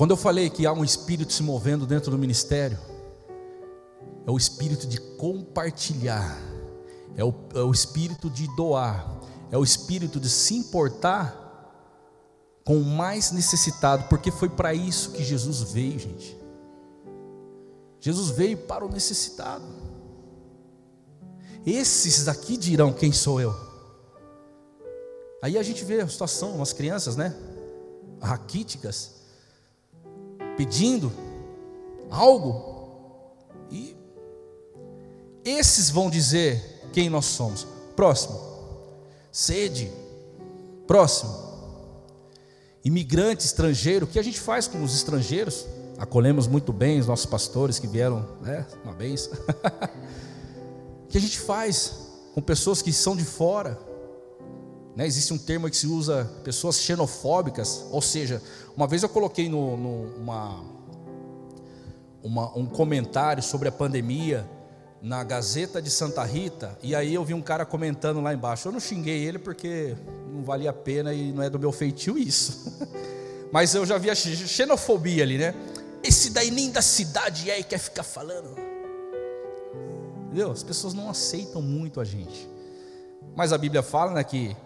Quando 0.00 0.12
eu 0.12 0.16
falei 0.16 0.48
que 0.48 0.64
há 0.64 0.72
um 0.72 0.82
espírito 0.82 1.30
se 1.30 1.42
movendo 1.42 1.86
dentro 1.86 2.10
do 2.10 2.16
ministério, 2.16 2.78
é 4.26 4.30
o 4.30 4.36
espírito 4.38 4.86
de 4.86 4.98
compartilhar, 4.98 6.38
é 7.14 7.22
o, 7.22 7.34
é 7.54 7.60
o 7.60 7.70
espírito 7.70 8.30
de 8.30 8.46
doar, 8.56 9.20
é 9.50 9.58
o 9.58 9.62
espírito 9.62 10.18
de 10.18 10.30
se 10.30 10.54
importar 10.54 11.36
com 12.64 12.78
o 12.78 12.82
mais 12.82 13.30
necessitado, 13.30 14.04
porque 14.08 14.30
foi 14.30 14.48
para 14.48 14.72
isso 14.72 15.10
que 15.10 15.22
Jesus 15.22 15.60
veio, 15.70 15.98
gente. 15.98 16.34
Jesus 18.00 18.30
veio 18.30 18.56
para 18.56 18.86
o 18.86 18.90
necessitado. 18.90 19.66
Esses 21.66 22.24
daqui 22.24 22.56
dirão 22.56 22.90
quem 22.90 23.12
sou 23.12 23.38
eu. 23.38 23.54
Aí 25.42 25.58
a 25.58 25.62
gente 25.62 25.84
vê 25.84 26.00
a 26.00 26.08
situação, 26.08 26.54
umas 26.54 26.72
crianças, 26.72 27.16
né? 27.16 27.36
Raquíticas, 28.18 29.19
pedindo 30.60 31.10
algo, 32.10 33.32
e 33.70 33.96
esses 35.42 35.88
vão 35.88 36.10
dizer 36.10 36.82
quem 36.92 37.08
nós 37.08 37.24
somos. 37.24 37.66
Próximo. 37.96 38.38
Sede. 39.32 39.90
Próximo. 40.86 41.34
Imigrante 42.84 43.46
estrangeiro. 43.46 44.04
O 44.04 44.08
que 44.10 44.18
a 44.18 44.22
gente 44.22 44.38
faz 44.38 44.68
com 44.68 44.84
os 44.84 44.94
estrangeiros? 44.94 45.64
Acolhemos 45.96 46.46
muito 46.46 46.74
bem 46.74 47.00
os 47.00 47.06
nossos 47.06 47.24
pastores 47.24 47.78
que 47.78 47.86
vieram, 47.86 48.28
né? 48.42 48.66
Uma 48.84 48.92
vez. 48.92 49.30
o 51.04 51.08
que 51.08 51.16
a 51.16 51.20
gente 51.22 51.38
faz 51.38 51.94
com 52.34 52.42
pessoas 52.42 52.82
que 52.82 52.92
são 52.92 53.16
de 53.16 53.24
fora? 53.24 53.80
Né? 54.94 55.06
Existe 55.06 55.32
um 55.32 55.38
termo 55.38 55.70
que 55.70 55.76
se 55.78 55.86
usa, 55.86 56.30
pessoas 56.44 56.78
xenofóbicas, 56.80 57.86
ou 57.90 58.02
seja, 58.02 58.42
uma 58.76 58.86
vez 58.86 59.02
eu 59.02 59.08
coloquei 59.08 59.48
no, 59.48 59.76
no 59.76 60.16
uma, 60.16 60.64
uma, 62.22 62.56
um 62.56 62.66
comentário 62.66 63.42
sobre 63.42 63.68
a 63.68 63.72
pandemia, 63.72 64.48
na 65.02 65.24
Gazeta 65.24 65.80
de 65.80 65.90
Santa 65.90 66.22
Rita, 66.24 66.78
e 66.82 66.94
aí 66.94 67.14
eu 67.14 67.24
vi 67.24 67.32
um 67.32 67.40
cara 67.40 67.64
comentando 67.64 68.20
lá 68.20 68.34
embaixo. 68.34 68.68
Eu 68.68 68.72
não 68.72 68.80
xinguei 68.80 69.24
ele 69.24 69.38
porque 69.38 69.96
não 70.30 70.44
valia 70.44 70.70
a 70.70 70.74
pena 70.74 71.14
e 71.14 71.32
não 71.32 71.42
é 71.42 71.48
do 71.48 71.58
meu 71.58 71.72
feitio 71.72 72.18
isso. 72.18 72.76
Mas 73.50 73.74
eu 73.74 73.84
já 73.84 73.98
vi 73.98 74.10
a 74.10 74.14
xenofobia 74.14 75.22
ali, 75.24 75.38
né? 75.38 75.54
Esse 76.02 76.30
daí 76.30 76.50
nem 76.50 76.70
da 76.70 76.82
cidade 76.82 77.50
é 77.50 77.58
e 77.58 77.64
quer 77.64 77.78
ficar 77.78 78.02
falando. 78.02 78.56
Entendeu? 80.26 80.52
As 80.52 80.62
pessoas 80.62 80.94
não 80.94 81.10
aceitam 81.10 81.60
muito 81.60 82.00
a 82.00 82.04
gente. 82.04 82.48
Mas 83.34 83.52
a 83.52 83.58
Bíblia 83.58 83.82
fala, 83.82 84.12
né, 84.12 84.22
que 84.22 84.56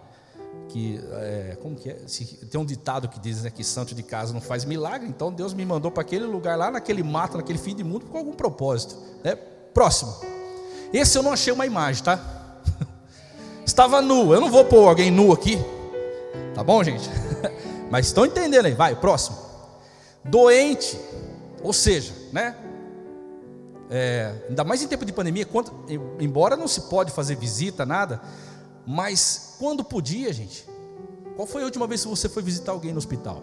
que 0.74 1.00
é, 1.12 1.56
como 1.62 1.76
que 1.76 1.88
é? 1.88 1.98
Se, 2.04 2.24
tem 2.46 2.60
um 2.60 2.64
ditado 2.64 3.08
que 3.08 3.20
diz 3.20 3.44
né, 3.44 3.50
que 3.50 3.62
santo 3.62 3.94
de 3.94 4.02
casa 4.02 4.32
não 4.32 4.40
faz 4.40 4.64
milagre, 4.64 5.08
então 5.08 5.32
Deus 5.32 5.54
me 5.54 5.64
mandou 5.64 5.88
para 5.88 6.00
aquele 6.00 6.24
lugar 6.24 6.58
lá, 6.58 6.68
naquele 6.68 7.00
mato, 7.00 7.36
naquele 7.36 7.60
fim 7.60 7.76
de 7.76 7.84
mundo, 7.84 8.06
com 8.06 8.18
algum 8.18 8.32
propósito. 8.32 8.96
Né? 9.22 9.36
Próximo. 9.72 10.12
Esse 10.92 11.16
eu 11.16 11.22
não 11.22 11.32
achei 11.32 11.52
uma 11.52 11.64
imagem, 11.64 12.02
tá? 12.02 12.18
Estava 13.64 14.02
nu. 14.02 14.34
Eu 14.34 14.40
não 14.40 14.50
vou 14.50 14.64
pôr 14.64 14.88
alguém 14.88 15.12
nu 15.12 15.32
aqui. 15.32 15.56
Tá 16.56 16.64
bom, 16.64 16.82
gente? 16.82 17.08
Mas 17.88 18.06
estão 18.06 18.26
entendendo 18.26 18.66
aí. 18.66 18.74
Vai, 18.74 18.96
próximo. 18.96 19.38
Doente. 20.24 20.98
Ou 21.62 21.72
seja, 21.72 22.12
né? 22.32 22.56
É, 23.88 24.34
ainda 24.48 24.64
mais 24.64 24.82
em 24.82 24.88
tempo 24.88 25.04
de 25.04 25.12
pandemia, 25.12 25.46
quando, 25.46 25.70
embora 26.18 26.56
não 26.56 26.66
se 26.66 26.80
pode 26.80 27.12
fazer 27.12 27.36
visita, 27.36 27.86
nada, 27.86 28.20
mas 28.86 29.54
quando 29.58 29.84
podia, 29.84 30.32
gente? 30.32 30.68
Qual 31.36 31.46
foi 31.46 31.62
a 31.62 31.64
última 31.64 31.86
vez 31.86 32.02
que 32.02 32.08
você 32.08 32.28
foi 32.28 32.42
visitar 32.42 32.72
alguém 32.72 32.92
no 32.92 32.98
hospital? 32.98 33.42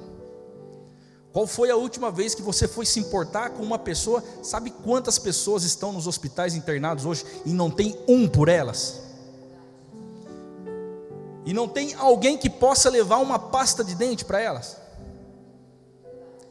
Qual 1.34 1.48
foi 1.48 1.70
a 1.70 1.76
última 1.76 2.12
vez 2.12 2.36
que 2.36 2.42
você 2.42 2.68
foi 2.68 2.86
se 2.86 3.00
importar 3.00 3.52
com 3.52 3.64
uma 3.64 3.80
pessoa? 3.80 4.24
Sabe 4.44 4.70
quantas 4.70 5.18
pessoas 5.18 5.64
estão 5.64 5.94
nos 5.94 6.06
hospitais 6.06 6.56
internados 6.56 7.06
hoje 7.06 7.26
e 7.46 7.54
não 7.54 7.72
tem 7.72 7.98
um 8.08 8.28
por 8.28 8.50
elas? 8.50 9.02
E 11.46 11.54
não 11.54 11.68
tem 11.68 11.94
alguém 11.96 12.38
que 12.38 12.50
possa 12.50 12.90
levar 12.90 13.18
uma 13.18 13.40
pasta 13.40 13.84
de 13.84 13.96
dente 13.96 14.26
para 14.26 14.42
elas? 14.42 14.78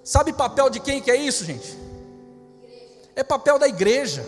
Sabe 0.03 0.33
papel 0.33 0.71
de 0.71 0.81
quem 0.81 1.01
que 1.01 1.11
é 1.11 1.17
isso, 1.17 1.45
gente? 1.45 1.79
É 3.15 3.23
papel 3.23 3.59
da 3.59 3.69
igreja. 3.69 4.25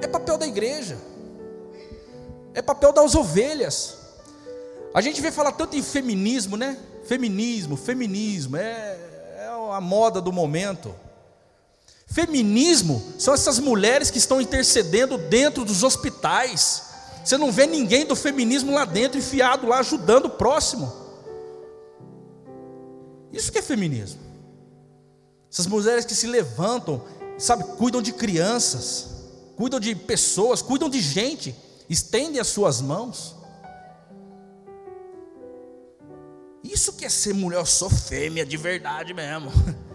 É 0.00 0.06
papel 0.06 0.36
da 0.36 0.46
igreja. 0.46 0.98
É 2.58 2.62
papel 2.62 2.92
das 2.92 3.14
ovelhas. 3.14 3.98
A 4.92 5.00
gente 5.00 5.20
vê 5.20 5.30
falar 5.30 5.52
tanto 5.52 5.76
em 5.76 5.82
feminismo, 5.82 6.56
né? 6.56 6.76
Feminismo, 7.04 7.76
feminismo, 7.76 8.56
é, 8.56 8.98
é 9.36 9.48
a 9.72 9.80
moda 9.80 10.20
do 10.20 10.32
momento. 10.32 10.92
Feminismo 12.08 13.00
são 13.16 13.32
essas 13.32 13.60
mulheres 13.60 14.10
que 14.10 14.18
estão 14.18 14.40
intercedendo 14.40 15.16
dentro 15.16 15.64
dos 15.64 15.84
hospitais. 15.84 16.82
Você 17.24 17.38
não 17.38 17.52
vê 17.52 17.64
ninguém 17.64 18.04
do 18.04 18.16
feminismo 18.16 18.72
lá 18.72 18.84
dentro, 18.84 19.20
enfiado 19.20 19.68
lá, 19.68 19.78
ajudando 19.78 20.24
o 20.24 20.30
próximo. 20.30 20.92
Isso 23.32 23.52
que 23.52 23.58
é 23.58 23.62
feminismo. 23.62 24.20
Essas 25.48 25.68
mulheres 25.68 26.04
que 26.04 26.14
se 26.14 26.26
levantam, 26.26 27.04
sabe, 27.38 27.62
cuidam 27.76 28.02
de 28.02 28.12
crianças, 28.12 29.10
cuidam 29.54 29.78
de 29.78 29.94
pessoas, 29.94 30.60
cuidam 30.60 30.90
de 30.90 31.00
gente, 31.00 31.54
estendem 31.88 32.40
as 32.40 32.48
suas 32.48 32.80
mãos. 32.80 33.36
Isso 36.62 36.92
que 36.92 37.04
é 37.04 37.08
ser 37.08 37.34
mulher, 37.34 37.58
eu 37.58 37.66
sou 37.66 37.88
fêmea 37.88 38.44
de 38.44 38.56
verdade 38.56 39.14
mesmo. 39.14 39.50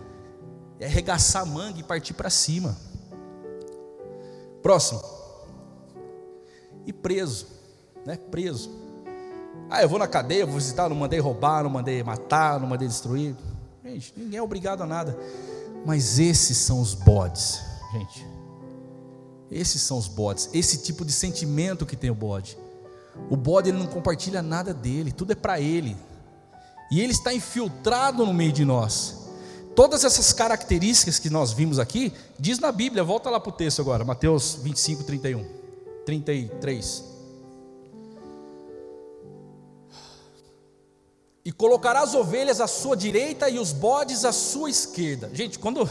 É 0.79 0.85
arregaçar 0.85 1.43
a 1.43 1.45
manga 1.45 1.79
e 1.79 1.83
partir 1.83 2.13
para 2.13 2.29
cima. 2.29 2.75
Próximo. 4.62 5.01
E 6.85 6.91
preso, 6.91 7.47
né? 8.05 8.17
Preso. 8.17 8.69
Ah, 9.69 9.81
eu 9.81 9.88
vou 9.88 9.97
na 9.97 10.07
cadeia, 10.07 10.45
vou 10.45 10.55
visitar, 10.55 10.89
não 10.89 10.95
mandei 10.95 11.19
roubar, 11.19 11.63
não 11.63 11.69
mandei 11.69 12.03
matar, 12.03 12.59
não 12.59 12.67
mandei 12.67 12.88
destruir. 12.88 13.33
Gente, 13.83 14.13
ninguém 14.17 14.39
é 14.39 14.41
obrigado 14.41 14.83
a 14.83 14.85
nada. 14.85 15.17
Mas 15.85 16.19
esses 16.19 16.57
são 16.57 16.81
os 16.81 16.93
bodes, 16.93 17.62
gente. 17.93 18.33
Esses 19.53 19.81
são 19.81 19.98
os 19.98 20.07
bodes, 20.07 20.50
esse 20.53 20.77
tipo 20.79 21.05
de 21.05 21.12
sentimento 21.12 21.86
que 21.86 21.95
tem 21.95 22.10
o 22.10 22.15
bode. 22.15 22.57
O 23.29 23.36
bode 23.36 23.69
ele 23.69 23.77
não 23.77 23.88
compartilha 23.88 24.41
nada 24.41 24.74
dele, 24.74 25.12
tudo 25.12 25.31
é 25.31 25.36
para 25.36 25.60
ele 25.62 25.95
e 26.93 27.01
ele 27.01 27.12
está 27.12 27.33
infiltrado 27.33 28.24
no 28.24 28.33
meio 28.33 28.51
de 28.51 28.63
nós. 28.63 29.24
Todas 29.75 30.03
essas 30.03 30.31
características 30.31 31.17
que 31.17 31.27
nós 31.27 31.51
vimos 31.51 31.79
aqui, 31.79 32.13
diz 32.39 32.60
na 32.60 32.72
Bíblia, 32.72 33.03
volta 33.03 33.31
lá 33.31 33.39
para 33.39 33.50
o 33.50 33.51
texto 33.51 33.81
agora, 33.81 34.05
Mateus 34.05 34.60
25, 34.62 35.03
31, 35.03 35.43
33. 36.05 37.03
E 41.43 41.51
colocará 41.51 42.01
as 42.01 42.13
ovelhas 42.13 42.62
à 42.62 42.67
sua 42.67 42.95
direita 42.95 43.50
e 43.50 43.57
os 43.57 43.74
bodes 43.74 44.24
à 44.24 44.31
sua 44.31 44.69
esquerda. 44.69 45.31
Gente, 45.33 45.57
quando. 45.57 45.89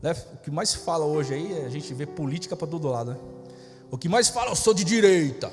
Né, 0.00 0.14
o 0.34 0.36
que 0.38 0.50
mais 0.50 0.74
fala 0.74 1.04
hoje 1.04 1.34
aí, 1.34 1.64
a 1.64 1.68
gente 1.68 1.92
vê 1.92 2.06
política 2.06 2.56
para 2.56 2.66
todo 2.66 2.88
lado, 2.88 3.12
né? 3.12 3.16
O 3.90 3.98
que 3.98 4.08
mais 4.08 4.28
fala, 4.28 4.50
eu 4.50 4.56
sou 4.56 4.74
de 4.74 4.84
direita, 4.84 5.50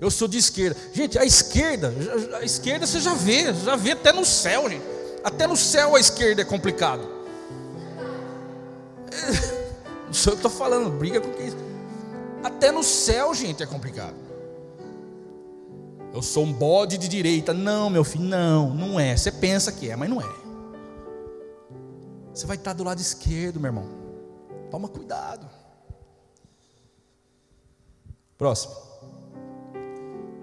Eu 0.00 0.10
sou 0.10 0.26
de 0.26 0.36
esquerda. 0.38 0.78
Gente, 0.92 1.18
a 1.18 1.24
esquerda, 1.24 1.94
a 2.38 2.44
esquerda 2.44 2.86
você 2.86 3.00
já 3.00 3.14
vê, 3.14 3.54
já 3.54 3.76
vê 3.76 3.92
até 3.92 4.12
no 4.12 4.24
céu, 4.24 4.68
gente. 4.68 4.84
Até 5.22 5.46
no 5.46 5.56
céu 5.56 5.94
a 5.94 6.00
esquerda 6.00 6.42
é 6.42 6.44
complicado. 6.44 7.08
Não 10.06 10.12
sou 10.12 10.32
eu 10.32 10.36
que 10.36 10.46
estou 10.46 10.50
falando, 10.50 10.90
briga 10.90 11.20
com 11.20 11.30
quem. 11.32 11.52
Até 12.42 12.70
no 12.70 12.82
céu, 12.82 13.32
gente, 13.34 13.62
é 13.62 13.66
complicado. 13.66 14.14
Eu 16.12 16.22
sou 16.22 16.44
um 16.44 16.52
bode 16.52 16.98
de 16.98 17.08
direita. 17.08 17.54
Não, 17.54 17.88
meu 17.88 18.04
filho, 18.04 18.24
não, 18.24 18.72
não 18.72 19.00
é. 19.00 19.16
Você 19.16 19.32
pensa 19.32 19.72
que 19.72 19.90
é, 19.90 19.96
mas 19.96 20.08
não 20.08 20.20
é. 20.20 20.43
Você 22.34 22.46
vai 22.46 22.56
estar 22.56 22.72
do 22.72 22.82
lado 22.82 23.00
esquerdo, 23.00 23.60
meu 23.60 23.68
irmão. 23.68 23.88
Toma 24.68 24.88
cuidado. 24.88 25.48
Próximo. 28.36 28.74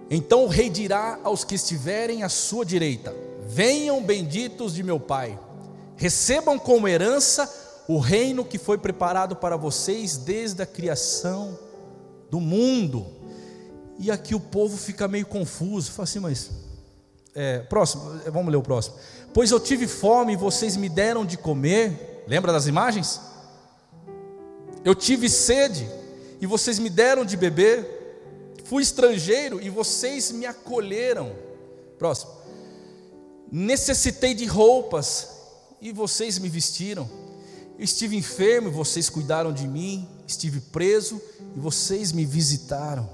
Então 0.09 0.45
o 0.45 0.47
rei 0.47 0.69
dirá 0.69 1.19
aos 1.21 1.43
que 1.43 1.55
estiverem 1.55 2.23
à 2.23 2.29
sua 2.29 2.65
direita: 2.65 3.13
Venham 3.45 4.01
benditos 4.01 4.73
de 4.73 4.83
meu 4.83 4.99
Pai, 5.01 5.37
recebam 5.97 6.57
como 6.57 6.87
herança 6.87 7.49
o 7.89 7.99
reino 7.99 8.45
que 8.45 8.57
foi 8.57 8.77
preparado 8.77 9.35
para 9.35 9.57
vocês 9.57 10.15
desde 10.15 10.61
a 10.63 10.65
criação 10.65 11.59
do 12.29 12.39
mundo. 12.39 13.05
E 13.99 14.09
aqui 14.09 14.33
o 14.33 14.39
povo 14.39 14.77
fica 14.77 15.09
meio 15.09 15.25
confuso, 15.25 15.91
fala 15.91 16.05
assim, 16.05 16.19
mas. 16.19 16.60
É, 17.33 17.59
próximo, 17.59 18.19
vamos 18.31 18.51
ler 18.51 18.57
o 18.57 18.61
próximo. 18.61 18.95
Pois 19.33 19.51
eu 19.51 19.59
tive 19.59 19.87
fome 19.87 20.33
e 20.33 20.35
vocês 20.35 20.75
me 20.75 20.89
deram 20.89 21.25
de 21.25 21.37
comer. 21.37 22.23
Lembra 22.27 22.51
das 22.51 22.67
imagens? 22.67 23.21
Eu 24.83 24.93
tive 24.93 25.29
sede 25.29 25.87
e 26.39 26.45
vocês 26.45 26.79
me 26.79 26.89
deram 26.89 27.23
de 27.23 27.37
beber. 27.37 27.99
Fui 28.65 28.83
estrangeiro 28.83 29.61
e 29.61 29.69
vocês 29.69 30.31
me 30.31 30.45
acolheram. 30.45 31.33
Próximo. 31.97 32.31
Necessitei 33.51 34.33
de 34.33 34.45
roupas 34.45 35.29
e 35.81 35.91
vocês 35.91 36.37
me 36.39 36.49
vestiram. 36.49 37.09
Estive 37.77 38.17
enfermo 38.17 38.67
e 38.67 38.71
vocês 38.71 39.09
cuidaram 39.09 39.53
de 39.53 39.67
mim. 39.67 40.07
Estive 40.27 40.59
preso 40.59 41.21
e 41.55 41.59
vocês 41.59 42.11
me 42.11 42.25
visitaram. 42.25 43.09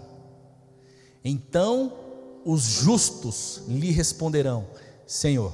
Então 1.23 2.06
os 2.47 2.61
justos 2.61 3.61
lhe 3.67 3.91
responderão: 3.91 4.65
Senhor, 5.05 5.53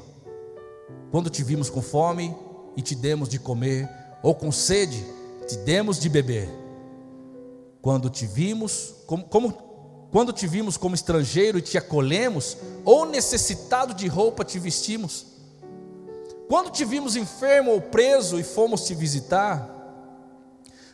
quando 1.10 1.28
te 1.28 1.44
vimos 1.44 1.68
com 1.68 1.82
fome 1.82 2.36
e 2.78 2.84
te 2.84 2.94
demos 2.94 3.28
de 3.28 3.40
comer, 3.40 3.90
ou 4.22 4.36
com 4.36 4.52
sede, 4.52 5.04
te 5.48 5.58
demos 5.58 6.00
de 6.00 6.08
beber. 6.08 6.48
Quando 7.82 8.12
te 8.12 8.28
vimos, 8.28 8.94
como, 9.08 9.26
como 9.26 9.52
quando 10.12 10.32
te 10.32 10.46
vimos 10.46 10.78
como 10.78 10.94
estrangeiro 10.94 11.58
e 11.58 11.62
te 11.64 11.80
acolhemos, 11.80 12.58
ou 12.86 13.08
necessitado 13.08 13.96
de 13.96 14.08
roupa 14.08 14.46
te 14.46 14.60
vestimos. 14.60 15.26
Quando 16.48 16.70
te 16.70 16.86
vimos 16.86 17.16
enfermo 17.16 17.72
ou 17.72 17.82
preso 17.82 18.40
e 18.40 18.44
fomos 18.44 18.86
te 18.86 18.94
visitar, 18.94 19.68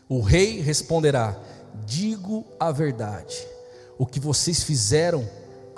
o 0.07 0.21
rei 0.21 0.61
responderá: 0.61 1.37
Digo 1.85 2.45
a 2.57 2.71
verdade, 2.71 3.45
o 3.97 4.05
que 4.05 4.19
vocês 4.19 4.63
fizeram 4.63 5.27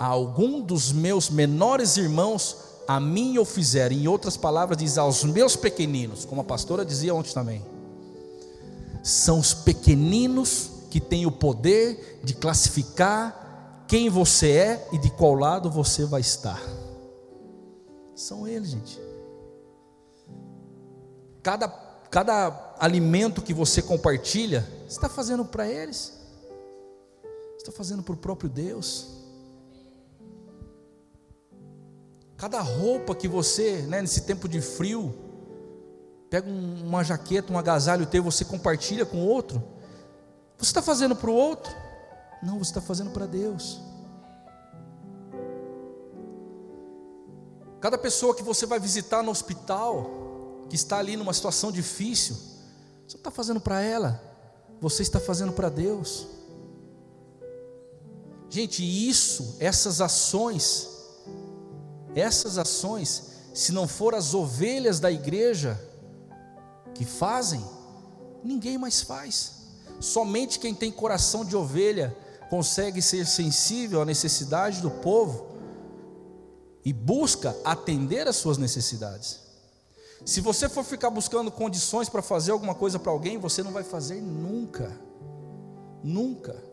a 0.02 0.06
algum 0.06 0.60
dos 0.60 0.90
meus 0.90 1.30
menores 1.30 1.96
irmãos, 1.96 2.56
a 2.88 2.98
mim 2.98 3.38
o 3.38 3.44
fizeram. 3.44 3.94
Em 3.94 4.08
outras 4.08 4.36
palavras, 4.36 4.76
diz 4.76 4.98
aos 4.98 5.22
meus 5.22 5.54
pequeninos, 5.54 6.24
como 6.24 6.40
a 6.40 6.44
pastora 6.44 6.84
dizia 6.84 7.14
ontem 7.14 7.32
também. 7.32 7.64
São 9.00 9.38
os 9.38 9.54
pequeninos 9.54 10.70
que 10.90 10.98
têm 10.98 11.24
o 11.24 11.30
poder 11.30 12.18
de 12.24 12.34
classificar 12.34 13.84
quem 13.86 14.10
você 14.10 14.50
é 14.50 14.88
e 14.90 14.98
de 14.98 15.08
qual 15.08 15.34
lado 15.34 15.70
você 15.70 16.04
vai 16.04 16.20
estar. 16.20 16.60
São 18.16 18.48
eles, 18.48 18.70
gente. 18.70 19.00
Cada, 21.44 21.68
cada 22.10 22.74
alimento 22.80 23.40
que 23.40 23.54
você 23.54 23.80
compartilha, 23.80 24.68
você 24.80 24.96
está 24.96 25.08
fazendo 25.08 25.44
para 25.44 25.68
eles, 25.68 26.12
você 27.22 27.58
está 27.58 27.70
fazendo 27.70 28.02
para 28.02 28.14
o 28.14 28.16
próprio 28.16 28.50
Deus. 28.50 29.21
Cada 32.42 32.60
roupa 32.60 33.14
que 33.14 33.28
você, 33.28 33.82
né, 33.82 34.02
nesse 34.02 34.22
tempo 34.22 34.48
de 34.48 34.60
frio, 34.60 35.14
pega 36.28 36.50
uma 36.50 37.04
jaqueta, 37.04 37.52
um 37.52 37.56
agasalho 37.56 38.04
teu, 38.04 38.20
você 38.20 38.44
compartilha 38.44 39.06
com 39.06 39.24
outro. 39.24 39.62
Você 40.58 40.70
está 40.70 40.82
fazendo 40.82 41.14
para 41.14 41.30
o 41.30 41.34
outro? 41.34 41.72
Não, 42.42 42.58
você 42.58 42.72
está 42.72 42.80
fazendo 42.80 43.12
para 43.12 43.26
Deus. 43.26 43.80
Cada 47.80 47.96
pessoa 47.96 48.34
que 48.34 48.42
você 48.42 48.66
vai 48.66 48.80
visitar 48.80 49.22
no 49.22 49.30
hospital, 49.30 50.10
que 50.68 50.74
está 50.74 50.98
ali 50.98 51.16
numa 51.16 51.32
situação 51.32 51.70
difícil, 51.70 52.34
você 52.34 53.14
não 53.14 53.20
está 53.20 53.30
fazendo 53.30 53.60
para 53.60 53.80
ela, 53.82 54.20
você 54.80 55.02
está 55.02 55.20
fazendo 55.20 55.52
para 55.52 55.68
Deus. 55.68 56.26
Gente, 58.50 58.82
isso, 58.82 59.58
essas 59.60 60.00
ações, 60.00 60.91
essas 62.14 62.58
ações, 62.58 63.32
se 63.54 63.72
não 63.72 63.86
for 63.88 64.14
as 64.14 64.34
ovelhas 64.34 65.00
da 65.00 65.10
igreja 65.10 65.80
que 66.94 67.04
fazem, 67.04 67.64
ninguém 68.42 68.76
mais 68.78 69.02
faz. 69.02 69.62
Somente 70.00 70.58
quem 70.58 70.74
tem 70.74 70.90
coração 70.90 71.44
de 71.44 71.56
ovelha 71.56 72.16
consegue 72.50 73.00
ser 73.00 73.26
sensível 73.26 74.02
à 74.02 74.04
necessidade 74.04 74.80
do 74.80 74.90
povo 74.90 75.52
e 76.84 76.92
busca 76.92 77.56
atender 77.64 78.26
às 78.26 78.36
suas 78.36 78.58
necessidades. 78.58 79.40
Se 80.24 80.40
você 80.40 80.68
for 80.68 80.84
ficar 80.84 81.10
buscando 81.10 81.50
condições 81.50 82.08
para 82.08 82.22
fazer 82.22 82.52
alguma 82.52 82.74
coisa 82.74 82.98
para 82.98 83.10
alguém, 83.10 83.38
você 83.38 83.62
não 83.62 83.72
vai 83.72 83.82
fazer 83.82 84.20
nunca. 84.20 84.92
Nunca. 86.02 86.71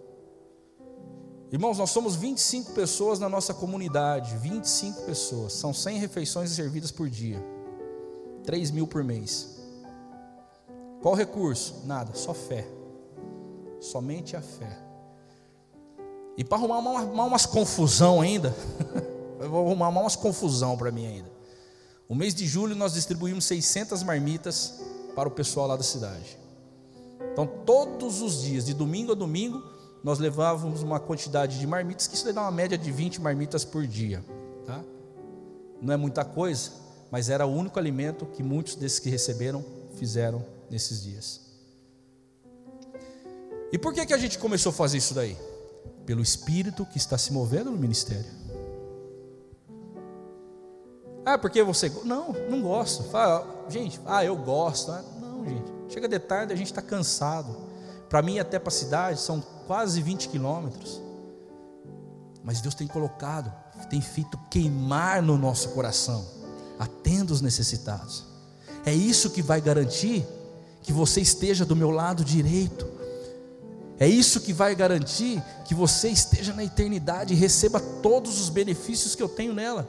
Irmãos, 1.52 1.80
nós 1.80 1.90
somos 1.90 2.16
25 2.16 2.74
pessoas 2.74 3.20
na 3.20 3.28
nossa 3.28 3.56
comunidade, 3.56 4.38
25 4.38 5.02
pessoas, 5.02 5.54
são 5.54 5.74
100 5.74 5.98
refeições 5.98 6.52
servidas 6.52 6.92
por 6.92 7.10
dia, 7.10 7.44
3 8.44 8.70
mil 8.70 8.86
por 8.86 9.04
mês. 9.04 9.60
Qual 11.02 11.16
recurso? 11.16 11.82
Nada, 11.86 12.14
só 12.14 12.36
fé, 12.36 12.68
somente 13.80 14.36
a 14.36 14.42
fé. 14.42 14.78
E 16.38 16.44
para 16.44 16.60
arrumar, 16.60 16.78
uma, 16.78 17.02
uma, 17.02 17.24
umas 17.24 17.48
confusão 17.48 18.22
ainda, 18.22 18.56
eu 19.42 19.50
vou 19.50 19.66
arrumar 19.66 19.90
umas 19.90 20.16
confusão 20.16 20.78
para 20.78 20.92
mim 20.92 21.08
ainda. 21.08 21.32
O 22.08 22.14
mês 22.14 22.36
de 22.36 22.46
julho 22.46 22.76
nós 22.76 22.94
distribuímos 22.94 23.46
600 23.46 24.04
marmitas 24.04 24.82
para 25.16 25.28
o 25.28 25.32
pessoal 25.32 25.68
lá 25.68 25.76
da 25.76 25.84
cidade. 25.84 26.38
Então, 27.32 27.48
todos 27.66 28.22
os 28.22 28.42
dias, 28.42 28.66
de 28.66 28.74
domingo 28.74 29.14
a 29.14 29.16
domingo, 29.16 29.79
nós 30.04 30.20
levávamos 30.20 30.82
uma 30.82 31.00
quantidade 31.00 31.60
de 31.60 31.68
marmitas, 31.68 32.08
que 32.08 32.16
isso 32.16 32.32
dá 32.32 32.42
uma 32.42 32.52
média 32.52 32.78
de 32.78 32.92
20 32.92 33.22
marmitas 33.22 33.66
por 33.66 33.86
dia. 33.86 34.24
Tá? 34.66 34.84
Não 35.82 35.94
é 35.94 35.98
muita 35.98 36.24
coisa, 36.24 36.72
mas 37.12 37.30
era 37.30 37.46
o 37.46 37.54
único 37.54 37.78
alimento 37.78 38.26
que 38.26 38.42
muitos 38.42 38.76
desses 38.76 39.00
que 39.00 39.10
receberam 39.10 39.64
fizeram 39.96 40.46
nesses 40.70 41.04
dias. 41.04 41.42
E 43.72 43.78
por 43.78 43.94
que, 43.94 44.06
que 44.06 44.14
a 44.14 44.18
gente 44.18 44.40
começou 44.40 44.72
a 44.72 44.74
fazer 44.74 44.98
isso 44.98 45.14
daí? 45.14 45.38
Pelo 46.06 46.22
Espírito 46.22 46.86
que 46.86 46.98
está 46.98 47.18
se 47.18 47.32
movendo 47.32 47.70
no 47.70 47.78
ministério. 47.78 48.40
Ah, 51.26 51.38
porque 51.38 51.62
você. 51.62 51.92
Não, 52.04 52.34
não 52.50 52.62
gosto. 52.62 53.04
Fala, 53.04 53.66
gente, 53.70 54.00
ah, 54.06 54.26
eu 54.26 54.36
gosto. 54.36 54.92
Ah, 54.92 55.04
não, 55.22 55.46
gente. 55.46 55.72
Chega 55.90 56.08
de 56.08 56.18
tarde, 56.18 56.54
a 56.54 56.56
gente 56.56 56.68
está 56.68 56.82
cansado. 56.82 57.69
Para 58.10 58.24
mim, 58.24 58.40
até 58.40 58.58
para 58.58 58.70
a 58.70 58.72
cidade, 58.72 59.22
são 59.22 59.40
quase 59.68 60.02
20 60.02 60.30
quilômetros. 60.30 61.00
Mas 62.44 62.60
Deus 62.60 62.74
tem 62.74 62.88
colocado, 62.88 63.54
tem 63.88 64.02
feito 64.02 64.38
queimar 64.50 65.22
no 65.22 65.38
nosso 65.38 65.70
coração. 65.70 66.26
Atenda 66.80 67.32
os 67.32 67.42
necessitados. 67.42 68.26
É 68.84 68.92
isso 68.92 69.30
que 69.30 69.44
vai 69.44 69.62
garantir 69.62 70.26
que 70.82 70.92
você 70.92 71.22
esteja 71.22 71.66
do 71.66 71.76
meu 71.76 71.92
lado 71.92 72.26
direito. 72.26 72.88
É 74.00 74.08
isso 74.08 74.42
que 74.42 74.54
vai 74.54 74.74
garantir 74.74 75.44
que 75.66 75.76
você 75.76 76.10
esteja 76.10 76.54
na 76.54 76.64
eternidade 76.64 77.34
e 77.34 77.38
receba 77.38 77.80
todos 77.80 78.42
os 78.42 78.50
benefícios 78.50 79.14
que 79.14 79.22
eu 79.22 79.30
tenho 79.30 79.54
nela. 79.54 79.88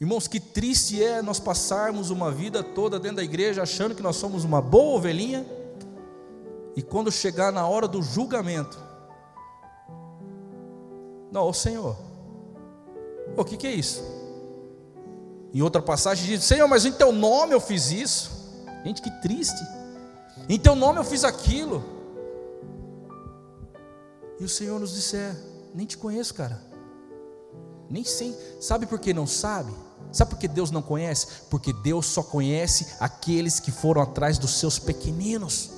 Irmãos, 0.00 0.28
que 0.28 0.38
triste 0.38 1.02
é 1.02 1.22
nós 1.22 1.40
passarmos 1.40 2.10
uma 2.10 2.30
vida 2.30 2.62
toda 2.62 3.00
dentro 3.00 3.16
da 3.16 3.24
igreja 3.24 3.62
achando 3.62 3.94
que 3.94 4.02
nós 4.02 4.16
somos 4.16 4.44
uma 4.44 4.60
boa 4.60 4.98
ovelhinha 4.98 5.44
e 6.76 6.82
quando 6.82 7.10
chegar 7.10 7.52
na 7.52 7.66
hora 7.66 7.86
do 7.86 8.02
julgamento, 8.02 8.78
não, 11.30 11.48
ô 11.48 11.52
Senhor, 11.52 11.96
o 13.36 13.44
que, 13.44 13.56
que 13.56 13.66
é 13.66 13.72
isso? 13.72 14.02
Em 15.52 15.62
outra 15.62 15.82
passagem 15.82 16.26
diz: 16.26 16.44
Senhor, 16.44 16.68
mas 16.68 16.84
em 16.84 16.92
teu 16.92 17.12
nome 17.12 17.54
eu 17.54 17.60
fiz 17.60 17.90
isso. 17.90 18.30
Gente, 18.84 19.02
que 19.02 19.10
triste. 19.20 19.60
Em 20.48 20.58
teu 20.58 20.74
nome 20.74 21.00
eu 21.00 21.04
fiz 21.04 21.24
aquilo. 21.24 21.82
E 24.38 24.44
o 24.44 24.48
Senhor 24.48 24.78
nos 24.78 24.94
disser: 24.94 25.36
Nem 25.74 25.86
te 25.86 25.96
conheço, 25.96 26.34
cara. 26.34 26.60
Nem 27.88 28.04
sei. 28.04 28.36
Sabe 28.60 28.86
por 28.86 28.98
que 28.98 29.12
não 29.12 29.26
sabe? 29.26 29.72
Sabe 30.12 30.30
por 30.30 30.38
que 30.38 30.48
Deus 30.48 30.70
não 30.70 30.82
conhece? 30.82 31.26
Porque 31.50 31.72
Deus 31.72 32.06
só 32.06 32.22
conhece 32.22 32.94
aqueles 33.00 33.58
que 33.58 33.72
foram 33.72 34.02
atrás 34.02 34.38
dos 34.38 34.58
seus 34.58 34.78
pequeninos. 34.78 35.70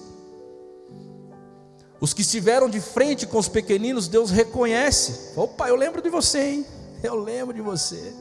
Os 2.01 2.13
que 2.13 2.23
estiveram 2.23 2.69
de 2.69 2.81
frente 2.81 3.27
com 3.27 3.39
os 3.39 3.49
pequeninos, 3.49 4.09
Deus 4.09 4.31
reconhece. 4.31 5.39
Opa, 5.39 5.69
eu 5.69 5.77
lembro 5.77 6.03
de 6.03 6.11
você, 6.11 6.41
hein? 6.41 6.67
Eu 7.03 7.15
lembro 7.15 7.55
de 7.55 7.61
você. 7.61 8.13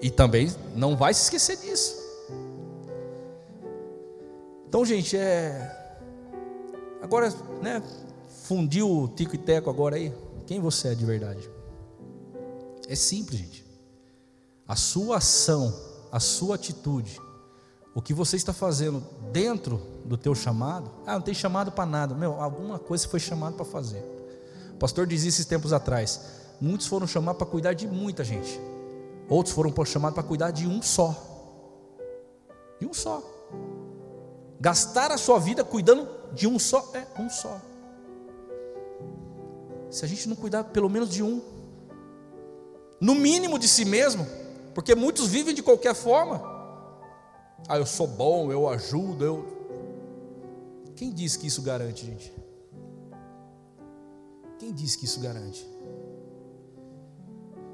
E 0.00 0.10
também 0.10 0.54
não 0.76 0.94
vai 0.94 1.14
se 1.14 1.22
esquecer 1.22 1.56
disso. 1.56 1.96
Então, 4.68 4.84
gente, 4.84 5.16
é. 5.16 5.98
Agora, 7.00 7.32
né? 7.62 7.82
Fundiu 8.44 8.90
o 8.90 9.08
tico 9.08 9.34
e 9.34 9.38
teco 9.38 9.70
agora 9.70 9.96
aí. 9.96 10.12
Quem 10.46 10.60
você 10.60 10.88
é 10.88 10.94
de 10.94 11.04
verdade? 11.04 11.48
É 12.88 12.94
simples, 12.94 13.40
gente. 13.40 13.64
A 14.66 14.76
sua 14.76 15.16
ação, 15.16 15.74
a 16.10 16.20
sua 16.20 16.56
atitude, 16.56 17.18
o 17.94 18.02
que 18.02 18.12
você 18.12 18.36
está 18.36 18.52
fazendo 18.52 19.02
dentro 19.32 19.80
do 20.04 20.16
teu 20.16 20.34
chamado. 20.34 20.90
Ah, 21.06 21.14
não 21.14 21.20
tem 21.20 21.34
chamado 21.34 21.72
para 21.72 21.86
nada. 21.86 22.14
Meu, 22.14 22.40
alguma 22.40 22.78
coisa 22.78 23.06
foi 23.08 23.20
chamado 23.20 23.56
para 23.56 23.64
fazer. 23.64 24.04
O 24.74 24.78
pastor 24.78 25.06
dizia 25.06 25.28
esses 25.28 25.46
tempos 25.46 25.72
atrás. 25.72 26.20
Muitos 26.60 26.86
foram 26.86 27.06
chamados 27.06 27.38
para 27.38 27.46
cuidar 27.46 27.72
de 27.72 27.86
muita 27.86 28.22
gente. 28.24 28.60
Outros 29.28 29.54
foram 29.54 29.72
chamados 29.84 30.14
para 30.14 30.22
cuidar 30.22 30.50
de 30.50 30.66
um 30.66 30.82
só. 30.82 31.16
De 32.80 32.86
um 32.86 32.92
só. 32.92 33.22
Gastar 34.60 35.10
a 35.10 35.18
sua 35.18 35.38
vida 35.38 35.64
cuidando 35.64 36.08
de 36.32 36.46
um 36.46 36.58
só. 36.58 36.90
É, 36.94 37.20
um 37.20 37.28
só. 37.28 37.60
Se 39.90 40.04
a 40.04 40.08
gente 40.08 40.28
não 40.28 40.36
cuidar 40.36 40.64
pelo 40.64 40.88
menos 40.88 41.10
de 41.10 41.22
um, 41.22 41.42
no 43.00 43.14
mínimo 43.14 43.58
de 43.58 43.68
si 43.68 43.84
mesmo, 43.84 44.26
porque 44.74 44.94
muitos 44.94 45.26
vivem 45.26 45.54
de 45.54 45.62
qualquer 45.62 45.94
forma. 45.94 46.40
Ah, 47.68 47.76
eu 47.76 47.84
sou 47.84 48.06
bom, 48.06 48.50
eu 48.50 48.68
ajudo, 48.68 49.24
eu. 49.24 49.61
Quem 50.96 51.12
diz 51.12 51.36
que 51.36 51.46
isso 51.46 51.62
garante, 51.62 52.06
gente? 52.06 52.32
Quem 54.58 54.72
diz 54.72 54.94
que 54.96 55.04
isso 55.04 55.20
garante? 55.20 55.66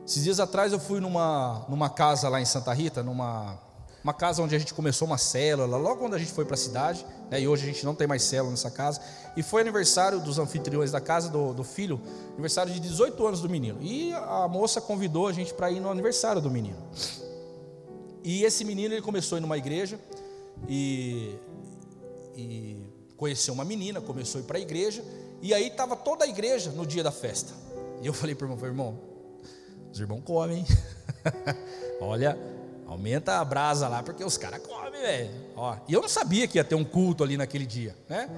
Esses 0.06 0.24
dias 0.24 0.40
atrás 0.40 0.72
eu 0.72 0.80
fui 0.80 1.00
numa, 1.00 1.66
numa 1.68 1.90
casa 1.90 2.28
lá 2.28 2.40
em 2.40 2.44
Santa 2.46 2.72
Rita, 2.72 3.02
numa 3.02 3.58
uma 4.02 4.14
casa 4.14 4.42
onde 4.42 4.54
a 4.54 4.58
gente 4.58 4.72
começou 4.72 5.06
uma 5.06 5.18
célula, 5.18 5.76
logo 5.76 5.96
quando 5.96 6.14
a 6.14 6.18
gente 6.18 6.32
foi 6.32 6.44
para 6.44 6.54
a 6.54 6.58
cidade, 6.58 7.04
né, 7.30 7.40
e 7.40 7.48
hoje 7.48 7.64
a 7.64 7.66
gente 7.66 7.84
não 7.84 7.94
tem 7.94 8.06
mais 8.06 8.22
célula 8.22 8.50
nessa 8.50 8.70
casa, 8.70 9.00
e 9.36 9.42
foi 9.42 9.60
aniversário 9.60 10.20
dos 10.20 10.38
anfitriões 10.38 10.90
da 10.90 11.00
casa, 11.00 11.28
do, 11.28 11.52
do 11.52 11.64
filho, 11.64 12.00
aniversário 12.32 12.72
de 12.72 12.80
18 12.80 13.26
anos 13.26 13.40
do 13.40 13.50
menino, 13.50 13.78
e 13.82 14.12
a 14.14 14.48
moça 14.48 14.80
convidou 14.80 15.26
a 15.26 15.32
gente 15.32 15.52
para 15.52 15.70
ir 15.70 15.80
no 15.80 15.90
aniversário 15.90 16.40
do 16.40 16.50
menino. 16.50 16.78
E 18.24 18.44
esse 18.44 18.64
menino 18.64 18.94
ele 18.94 19.02
começou 19.02 19.36
a 19.36 19.38
ir 19.40 19.42
numa 19.42 19.58
igreja, 19.58 20.00
e, 20.66 21.36
e 22.34 22.80
conheceu 23.18 23.52
uma 23.52 23.64
menina, 23.64 24.00
começou 24.00 24.38
a 24.38 24.42
ir 24.42 24.46
para 24.46 24.56
a 24.56 24.60
igreja, 24.60 25.04
e 25.42 25.52
aí 25.52 25.66
estava 25.66 25.94
toda 25.94 26.24
a 26.24 26.28
igreja 26.28 26.70
no 26.70 26.86
dia 26.86 27.02
da 27.02 27.12
festa. 27.12 27.52
E 28.00 28.06
eu 28.06 28.14
falei 28.14 28.34
para 28.34 28.46
o 28.46 28.50
irmão, 28.50 28.66
irmão, 28.66 29.00
os 29.92 30.00
irmãos 30.00 30.22
comem, 30.24 30.64
olha, 32.00 32.38
Aumenta 32.88 33.34
a 33.34 33.44
brasa 33.44 33.86
lá, 33.86 34.02
porque 34.02 34.24
os 34.24 34.38
caras 34.38 34.62
comem, 34.66 34.98
velho. 35.02 35.30
E 35.86 35.92
eu 35.92 36.00
não 36.00 36.08
sabia 36.08 36.48
que 36.48 36.56
ia 36.56 36.64
ter 36.64 36.74
um 36.74 36.84
culto 36.84 37.22
ali 37.22 37.36
naquele 37.36 37.66
dia, 37.66 37.94
né? 38.08 38.30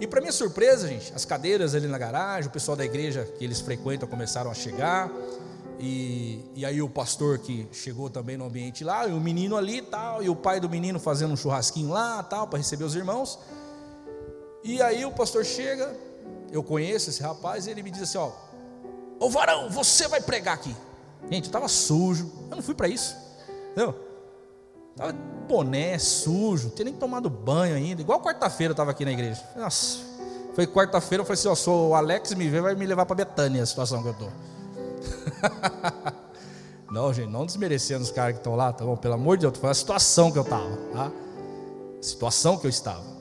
E 0.00 0.06
para 0.06 0.18
minha 0.22 0.32
surpresa, 0.32 0.88
gente, 0.88 1.12
as 1.14 1.26
cadeiras 1.26 1.74
ali 1.74 1.86
na 1.86 1.98
garagem, 1.98 2.48
o 2.48 2.50
pessoal 2.50 2.74
da 2.74 2.86
igreja 2.86 3.30
que 3.38 3.44
eles 3.44 3.60
frequentam 3.60 4.08
começaram 4.08 4.50
a 4.50 4.54
chegar. 4.54 5.12
E, 5.78 6.42
e 6.54 6.64
aí 6.64 6.80
o 6.80 6.88
pastor 6.88 7.38
que 7.38 7.68
chegou 7.70 8.08
também 8.08 8.38
no 8.38 8.46
ambiente 8.46 8.82
lá, 8.82 9.06
e 9.06 9.12
o 9.12 9.20
menino 9.20 9.58
ali 9.58 9.76
e 9.76 9.82
tal, 9.82 10.22
e 10.22 10.30
o 10.30 10.34
pai 10.34 10.58
do 10.58 10.70
menino 10.70 10.98
fazendo 10.98 11.34
um 11.34 11.36
churrasquinho 11.36 11.90
lá 11.90 12.22
tal, 12.22 12.46
para 12.46 12.56
receber 12.56 12.84
os 12.84 12.94
irmãos. 12.94 13.38
E 14.62 14.82
aí 14.82 15.04
o 15.04 15.12
pastor 15.12 15.44
chega, 15.44 15.94
eu 16.50 16.62
conheço 16.62 17.10
esse 17.10 17.22
rapaz, 17.22 17.66
e 17.66 17.70
ele 17.70 17.82
me 17.82 17.90
diz 17.90 18.02
assim: 18.02 18.18
Ó, 18.18 18.30
ô 19.20 19.30
varão, 19.30 19.68
você 19.70 20.08
vai 20.08 20.20
pregar 20.20 20.54
aqui. 20.54 20.74
Gente, 21.30 21.44
eu 21.44 21.48
estava 21.48 21.68
sujo, 21.68 22.30
eu 22.50 22.56
não 22.56 22.62
fui 22.62 22.74
para 22.74 22.88
isso. 22.88 23.16
Entendeu? 23.72 23.94
Tava 24.96 25.12
boné, 25.46 25.98
sujo, 25.98 26.68
não 26.68 26.74
tinha 26.74 26.86
nem 26.86 26.94
tomado 26.94 27.30
banho 27.30 27.74
ainda. 27.74 28.00
Igual 28.00 28.20
quarta-feira 28.20 28.72
eu 28.72 28.74
estava 28.74 28.90
aqui 28.90 29.04
na 29.04 29.12
igreja. 29.12 29.42
Nossa, 29.56 29.98
foi 30.54 30.66
quarta-feira, 30.66 31.22
eu 31.22 31.26
falei 31.26 31.38
assim: 31.38 31.48
ó, 31.48 31.54
sou 31.54 31.90
o 31.90 31.94
Alex 31.94 32.34
me 32.34 32.48
vê, 32.48 32.60
vai 32.60 32.74
me 32.74 32.86
levar 32.86 33.06
para 33.06 33.16
Betânia 33.16 33.62
a 33.62 33.66
situação 33.66 34.02
que 34.02 34.08
eu 34.08 34.12
estou. 34.12 34.32
não, 36.90 37.12
gente, 37.12 37.30
não 37.30 37.46
desmerecendo 37.46 38.02
os 38.02 38.10
caras 38.10 38.32
que 38.32 38.40
estão 38.40 38.56
lá, 38.56 38.72
tá 38.72 38.84
bom? 38.84 38.96
Pelo 38.96 39.14
amor 39.14 39.36
de 39.36 39.42
Deus, 39.42 39.56
foi 39.58 39.70
a 39.70 39.74
situação 39.74 40.32
que 40.32 40.38
eu 40.38 40.42
estava, 40.42 40.76
tá? 40.92 41.12
situação 42.00 42.56
que 42.56 42.66
eu 42.66 42.70
estava. 42.70 43.17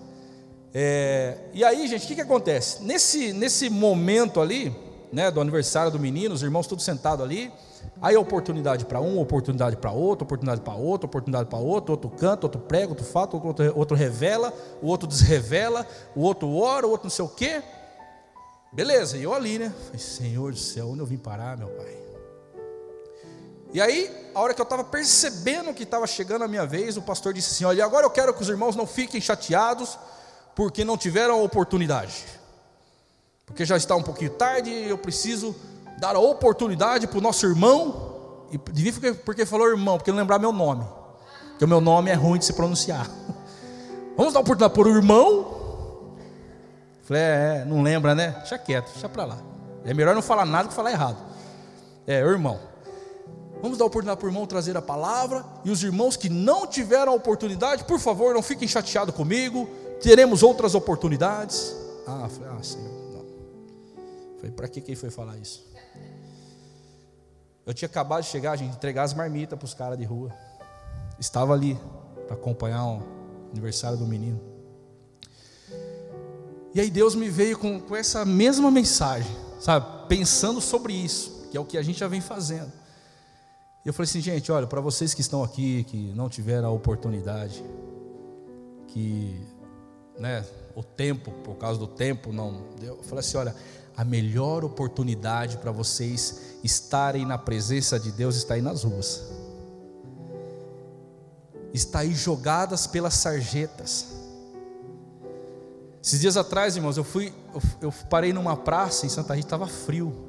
É, 0.80 1.36
e 1.56 1.64
aí, 1.64 1.88
gente, 1.88 2.06
o 2.06 2.08
que, 2.08 2.14
que 2.14 2.22
acontece? 2.22 2.84
Nesse, 2.84 3.34
nesse 3.34 3.68
momento 3.68 4.40
ali, 4.40 4.76
né, 5.12 5.32
do 5.32 5.42
aniversário 5.42 5.92
do 5.92 6.00
menino, 6.00 6.36
os 6.36 6.44
irmãos 6.44 6.68
todos 6.68 6.86
sentados 6.86 7.26
ali. 7.26 7.52
Aí 8.00 8.16
oportunidade 8.16 8.86
para 8.86 9.02
um, 9.02 9.20
oportunidade 9.20 9.76
para 9.78 9.90
outro, 9.90 10.26
oportunidade 10.26 10.62
para 10.62 10.76
outro, 10.76 11.08
oportunidade 11.08 11.50
para 11.50 11.58
outro, 11.58 11.94
outro 11.94 12.12
canta, 12.12 12.46
outro 12.46 12.62
prega, 12.62 12.90
outro 12.90 13.04
fala, 13.04 13.28
outro, 13.44 13.76
outro 13.76 13.98
revela, 13.98 14.54
o 14.80 14.86
outro 14.86 15.08
desrevela, 15.08 15.84
o 16.16 16.22
outro 16.22 16.56
ora, 16.56 16.86
o 16.86 16.92
outro 16.92 17.06
não 17.06 17.10
sei 17.12 17.26
o 17.26 17.30
quê. 17.30 17.64
Beleza, 18.72 19.18
e 19.18 19.24
eu 19.24 19.34
ali, 19.34 19.58
né? 19.58 19.74
Falei, 19.86 20.00
Senhor 20.00 20.52
do 20.52 20.60
céu, 20.60 20.90
onde 20.90 21.00
eu 21.00 21.08
vim 21.08 21.18
parar, 21.18 21.58
meu 21.58 21.70
pai? 21.70 21.98
E 23.74 23.82
aí, 23.82 24.30
a 24.36 24.40
hora 24.40 24.54
que 24.54 24.62
eu 24.62 24.64
estava 24.64 24.84
percebendo 24.84 25.74
que 25.74 25.82
estava 25.82 26.06
chegando 26.06 26.44
a 26.44 26.48
minha 26.48 26.68
vez, 26.68 26.98
o 26.98 27.02
pastor 27.02 27.34
disse 27.34 27.52
assim: 27.52 27.66
Olha, 27.66 27.84
agora 27.84 28.06
eu 28.06 28.12
quero 28.12 28.32
que 28.32 28.44
os 28.44 28.50
irmãos 28.50 28.76
não 28.76 28.86
fiquem 28.86 29.20
chateados 29.20 29.98
porque 30.58 30.84
não 30.84 30.98
tiveram 30.98 31.36
a 31.36 31.44
oportunidade, 31.44 32.26
porque 33.46 33.64
já 33.64 33.78
está 33.78 33.96
um 33.96 34.02
pouquinho 34.02 34.32
tarde 34.32 34.72
eu 34.72 34.98
preciso 34.98 35.56
dar 36.00 36.16
a 36.16 36.20
oportunidade 36.20 37.06
para 37.06 37.20
o 37.20 37.22
nosso 37.22 37.46
irmão, 37.46 38.48
e 38.52 38.58
devia 38.72 39.14
porque 39.14 39.46
falou 39.46 39.70
irmão, 39.70 39.98
porque 39.98 40.10
não 40.10 40.18
lembrar 40.18 40.40
meu 40.40 40.52
nome, 40.52 40.84
porque 41.50 41.64
o 41.64 41.68
meu 41.68 41.80
nome 41.80 42.10
é 42.10 42.16
ruim 42.16 42.40
de 42.40 42.46
se 42.46 42.54
pronunciar. 42.54 43.08
Vamos 44.18 44.34
dar 44.34 44.40
oportunidade 44.40 44.74
para 44.74 44.90
o 44.90 44.96
irmão? 44.98 46.16
Falei, 47.04 47.22
é, 47.22 47.58
é, 47.62 47.66
não 47.66 47.84
lembra, 47.84 48.16
né? 48.16 48.32
Deixa 48.40 48.58
quieto, 48.58 48.92
deixa 48.92 49.08
para 49.08 49.26
lá. 49.26 49.38
É 49.86 49.94
melhor 49.94 50.16
não 50.16 50.24
falar 50.24 50.44
nada 50.44 50.70
que 50.70 50.74
falar 50.74 50.90
errado. 50.90 51.18
É, 52.08 52.20
irmão. 52.20 52.60
Vamos 53.62 53.78
dar 53.78 53.86
oportunidade 53.86 54.20
para 54.20 54.26
o 54.26 54.30
irmão 54.30 54.48
trazer 54.48 54.76
a 54.76 54.82
palavra. 54.82 55.46
E 55.64 55.70
os 55.70 55.84
irmãos 55.84 56.18
que 56.18 56.30
não 56.30 56.66
tiveram 56.66 57.12
a 57.12 57.16
oportunidade, 57.16 57.84
por 57.84 58.00
favor, 58.00 58.34
não 58.34 58.42
fiquem 58.42 58.68
chateados 58.68 59.14
comigo. 59.14 59.70
Teremos 60.02 60.44
outras 60.44 60.76
oportunidades. 60.76 61.76
Ah, 62.06 62.30
falei, 62.30 62.54
ah, 62.58 62.64
Senhor, 62.64 62.92
não. 63.14 63.26
Falei, 64.38 64.52
para 64.52 64.68
que, 64.68 64.82
que 64.82 64.92
ele 64.92 65.00
foi 65.00 65.10
falar 65.10 65.38
isso? 65.38 65.68
Eu 67.66 67.74
tinha 67.74 67.88
acabado 67.88 68.24
de 68.24 68.30
chegar, 68.30 68.56
gente, 68.56 68.76
entregar 68.76 69.04
as 69.04 69.14
marmitas 69.14 69.60
para 69.60 69.66
os 69.66 69.74
caras 69.74 69.98
de 69.98 70.06
rua. 70.06 70.34
Estava 71.20 71.54
ali 71.54 71.78
para 72.26 72.36
acompanhar 72.36 72.86
o 72.86 73.04
aniversário 73.52 73.98
do 73.98 74.08
menino. 74.08 74.40
E 76.74 76.80
aí 76.80 76.90
Deus 76.90 77.16
me 77.16 77.30
veio 77.30 77.58
com, 77.58 77.80
com 77.80 77.96
essa 77.96 78.24
mesma 78.24 78.70
mensagem, 78.70 79.36
sabe? 79.60 80.08
Pensando 80.08 80.62
sobre 80.62 80.94
isso, 80.94 81.48
que 81.50 81.58
é 81.58 81.60
o 81.60 81.66
que 81.66 81.78
a 81.78 81.82
gente 81.82 82.00
já 82.00 82.08
vem 82.08 82.22
fazendo. 82.22 82.72
E 83.84 83.90
eu 83.90 83.94
falei 83.94 84.10
assim, 84.10 84.22
gente, 84.22 84.52
olha, 84.52 84.68
para 84.68 84.80
vocês 84.80 85.14
que 85.14 85.22
estão 85.22 85.44
aqui, 85.44 85.84
que 85.86 86.14
não 86.14 86.30
tiveram 86.30 86.70
a 86.70 86.72
oportunidade, 86.72 87.64
que, 88.88 89.42
né, 90.20 90.46
o 90.76 90.84
tempo, 90.84 91.32
por 91.44 91.56
causa 91.56 91.80
do 91.80 91.88
tempo, 91.88 92.32
não. 92.32 92.64
Eu 92.82 93.02
falei 93.04 93.20
assim, 93.20 93.38
olha, 93.38 93.56
a 93.96 94.04
melhor 94.04 94.64
oportunidade 94.64 95.58
para 95.58 95.72
vocês 95.72 96.58
estarem 96.64 97.26
na 97.26 97.38
presença 97.38 98.00
de 98.00 98.12
Deus 98.12 98.36
está 98.36 98.54
aí 98.54 98.62
nas 98.62 98.84
ruas. 98.84 99.24
Está 101.74 102.00
aí 102.00 102.14
jogadas 102.14 102.86
pelas 102.86 103.16
sarjetas. 103.16 104.18
Esses 106.02 106.22
dias 106.22 106.38
atrás, 106.38 106.76
irmãos, 106.76 106.96
eu 106.96 107.04
fui, 107.04 107.34
eu, 107.54 107.62
eu 107.82 107.94
parei 108.10 108.32
numa 108.32 108.56
praça 108.56 109.06
em 109.06 109.10
Santa 109.10 109.34
Rita, 109.34 109.48
estava 109.48 109.68
frio. 109.68 110.28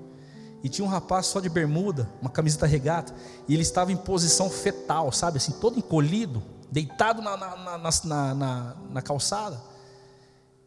E 0.62 0.68
tinha 0.68 0.85
um 0.85 0.88
rapaz 0.88 1.27
só 1.27 1.38
de 1.38 1.48
bermuda, 1.48 2.09
uma 2.20 2.31
camiseta 2.31 2.66
regata, 2.66 3.14
e 3.46 3.55
ele 3.55 3.62
estava 3.62 3.92
em 3.92 3.96
posição 3.96 4.51
fetal, 4.51 5.12
sabe, 5.12 5.37
assim, 5.37 5.53
todo 5.53 5.79
encolhido, 5.79 6.42
deitado 6.70 7.22
na, 7.22 7.37
na, 7.37 8.35
na, 8.35 8.77
na 8.90 9.03
calçada. 9.03 9.61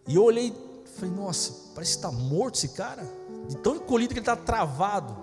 E 0.07 0.15
eu 0.15 0.23
olhei 0.23 0.53
Falei, 1.01 1.15
nossa, 1.15 1.53
parece 1.73 1.93
que 1.93 1.97
está 1.97 2.11
morto 2.11 2.55
esse 2.55 2.69
cara. 2.69 3.03
De 3.47 3.55
tão 3.57 3.75
encolhido 3.75 4.13
que 4.13 4.19
ele 4.19 4.21
está 4.21 4.35
travado. 4.35 5.17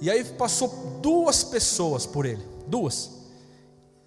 E 0.00 0.10
aí 0.10 0.24
passou 0.24 0.98
duas 1.00 1.44
pessoas 1.44 2.06
por 2.06 2.26
ele. 2.26 2.42
Duas. 2.66 3.10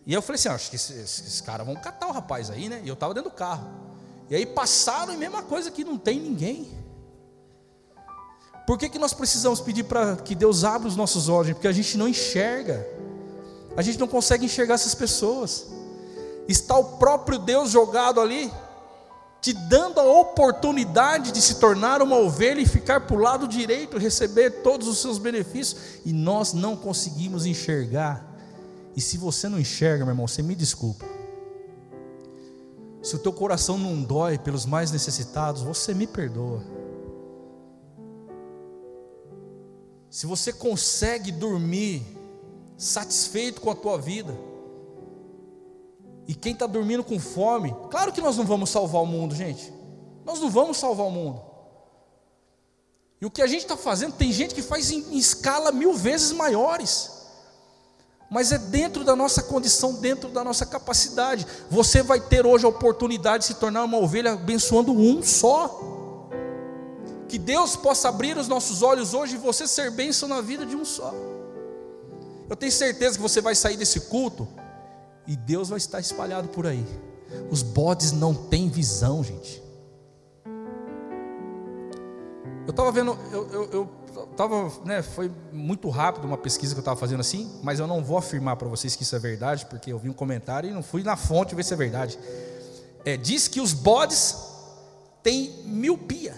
E 0.05 0.13
eu 0.13 0.21
falei 0.21 0.35
assim: 0.35 0.49
ah, 0.49 0.55
acho 0.55 0.69
que 0.69 0.75
esses, 0.75 0.97
esses 0.97 1.41
caras 1.41 1.65
vão 1.65 1.75
catar 1.75 2.07
o 2.07 2.11
rapaz 2.11 2.49
aí, 2.49 2.67
né? 2.67 2.81
E 2.83 2.87
eu 2.87 2.95
estava 2.95 3.13
dentro 3.13 3.29
do 3.29 3.35
carro. 3.35 3.65
E 4.29 4.35
aí 4.35 4.45
passaram 4.45 5.13
e 5.13 5.17
mesma 5.17 5.41
coisa 5.43 5.71
que 5.71 5.83
não 5.83 5.97
tem 5.97 6.19
ninguém. 6.19 6.69
Por 8.67 8.77
que, 8.77 8.89
que 8.89 8.97
nós 8.97 9.13
precisamos 9.13 9.61
pedir 9.61 9.83
para 9.83 10.15
que 10.17 10.33
Deus 10.33 10.63
abra 10.63 10.87
os 10.87 10.95
nossos 10.95 11.29
olhos? 11.29 11.53
Porque 11.53 11.67
a 11.67 11.71
gente 11.71 11.97
não 11.97 12.07
enxerga. 12.07 12.85
A 13.77 13.81
gente 13.81 13.99
não 13.99 14.07
consegue 14.07 14.45
enxergar 14.45 14.73
essas 14.73 14.95
pessoas. 14.95 15.67
Está 16.47 16.75
o 16.75 16.97
próprio 16.97 17.37
Deus 17.37 17.69
jogado 17.69 18.19
ali, 18.19 18.51
te 19.45 19.53
dando 19.53 19.99
a 19.99 20.03
oportunidade 20.03 21.31
de 21.31 21.39
se 21.39 21.59
tornar 21.59 22.01
uma 22.01 22.17
ovelha 22.17 22.59
e 22.59 22.65
ficar 22.65 23.01
para 23.01 23.15
o 23.15 23.19
lado 23.19 23.47
direito, 23.47 23.95
receber 23.95 24.63
todos 24.63 24.87
os 24.87 24.97
seus 24.97 25.19
benefícios, 25.19 25.99
e 26.03 26.11
nós 26.11 26.51
não 26.51 26.75
conseguimos 26.75 27.45
enxergar. 27.45 28.25
E 28.95 29.01
se 29.01 29.19
você 29.19 29.47
não 29.47 29.59
enxerga, 29.59 30.03
meu 30.03 30.13
irmão, 30.13 30.27
você 30.27 30.41
me 30.41 30.55
desculpa. 30.55 31.05
Se 33.03 33.15
o 33.15 33.19
teu 33.19 33.31
coração 33.31 33.77
não 33.77 34.01
dói 34.01 34.39
pelos 34.39 34.65
mais 34.65 34.89
necessitados, 34.89 35.61
você 35.61 35.93
me 35.93 36.07
perdoa. 36.07 36.63
Se 40.09 40.25
você 40.25 40.51
consegue 40.51 41.31
dormir 41.31 42.01
satisfeito 42.75 43.61
com 43.61 43.69
a 43.69 43.75
tua 43.75 43.99
vida, 43.99 44.35
e 46.27 46.33
quem 46.33 46.53
está 46.53 46.65
dormindo 46.65 47.03
com 47.03 47.19
fome, 47.19 47.75
claro 47.91 48.11
que 48.11 48.21
nós 48.21 48.35
não 48.35 48.45
vamos 48.45 48.69
salvar 48.69 49.01
o 49.01 49.05
mundo, 49.05 49.35
gente. 49.35 49.71
Nós 50.25 50.39
não 50.39 50.49
vamos 50.49 50.77
salvar 50.77 51.05
o 51.05 51.11
mundo. 51.11 51.41
E 53.21 53.25
o 53.25 53.31
que 53.31 53.41
a 53.41 53.47
gente 53.47 53.61
está 53.61 53.77
fazendo, 53.77 54.13
tem 54.13 54.31
gente 54.31 54.55
que 54.55 54.61
faz 54.61 54.91
em, 54.91 54.99
em 55.13 55.17
escala 55.17 55.71
mil 55.71 55.93
vezes 55.93 56.31
maiores. 56.31 57.11
Mas 58.29 58.51
é 58.51 58.57
dentro 58.57 59.03
da 59.03 59.15
nossa 59.15 59.43
condição, 59.43 59.93
dentro 59.93 60.29
da 60.29 60.43
nossa 60.43 60.65
capacidade. 60.65 61.45
Você 61.69 62.01
vai 62.01 62.19
ter 62.19 62.45
hoje 62.45 62.65
a 62.65 62.69
oportunidade 62.69 63.43
de 63.43 63.45
se 63.45 63.53
tornar 63.55 63.83
uma 63.83 63.99
ovelha 63.99 64.33
abençoando 64.33 64.91
um 64.91 65.21
só. 65.21 65.79
Que 67.29 67.37
Deus 67.37 67.75
possa 67.75 68.09
abrir 68.09 68.35
os 68.35 68.47
nossos 68.47 68.81
olhos 68.81 69.13
hoje 69.13 69.35
e 69.35 69.37
você 69.37 69.67
ser 69.67 69.91
bênção 69.91 70.27
na 70.27 70.41
vida 70.41 70.65
de 70.65 70.75
um 70.75 70.83
só. 70.83 71.13
Eu 72.49 72.55
tenho 72.55 72.71
certeza 72.71 73.15
que 73.15 73.21
você 73.21 73.41
vai 73.41 73.53
sair 73.53 73.77
desse 73.77 74.01
culto 74.01 74.47
e 75.27 75.35
Deus 75.35 75.69
vai 75.69 75.77
estar 75.77 75.99
espalhado 75.99 76.47
por 76.49 76.67
aí. 76.67 76.85
Os 77.49 77.61
bodes 77.61 78.11
não 78.11 78.33
têm 78.33 78.69
visão, 78.69 79.23
gente. 79.23 79.63
Eu 82.65 82.71
estava 82.71 82.91
vendo, 82.91 83.17
eu, 83.31 83.47
eu, 83.49 83.69
eu 83.71 83.89
tava, 84.35 84.71
né, 84.83 85.01
foi 85.01 85.31
muito 85.51 85.89
rápido 85.89 86.25
uma 86.25 86.37
pesquisa 86.37 86.73
que 86.73 86.79
eu 86.79 86.81
estava 86.81 86.99
fazendo 86.99 87.19
assim, 87.19 87.51
mas 87.61 87.79
eu 87.79 87.87
não 87.87 88.03
vou 88.03 88.17
afirmar 88.17 88.55
para 88.55 88.67
vocês 88.67 88.95
que 88.95 89.03
isso 89.03 89.15
é 89.15 89.19
verdade, 89.19 89.65
porque 89.67 89.91
eu 89.91 89.99
vi 89.99 90.09
um 90.09 90.13
comentário 90.13 90.69
e 90.69 90.73
não 90.73 90.81
fui 90.81 91.03
na 91.03 91.15
fonte 91.15 91.53
ver 91.53 91.63
se 91.63 91.73
é 91.73 91.77
verdade. 91.77 92.17
É, 93.03 93.15
diz 93.15 93.47
que 93.47 93.61
os 93.61 93.71
bodes 93.71 94.35
têm 95.21 95.63
miopia, 95.65 96.33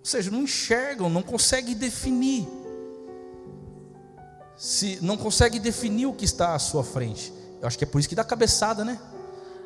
ou 0.00 0.04
seja, 0.04 0.30
não 0.30 0.42
enxergam, 0.42 1.08
não 1.08 1.22
conseguem 1.22 1.74
definir 1.74 2.46
se 4.56 4.98
não 5.02 5.16
consegue 5.16 5.58
definir 5.58 6.06
o 6.06 6.12
que 6.12 6.24
está 6.24 6.54
à 6.54 6.58
sua 6.58 6.84
frente. 6.84 7.32
Eu 7.60 7.66
acho 7.66 7.78
que 7.78 7.84
é 7.84 7.86
por 7.86 7.98
isso 7.98 8.08
que 8.08 8.14
dá 8.14 8.24
cabeçada, 8.24 8.84
né? 8.84 8.98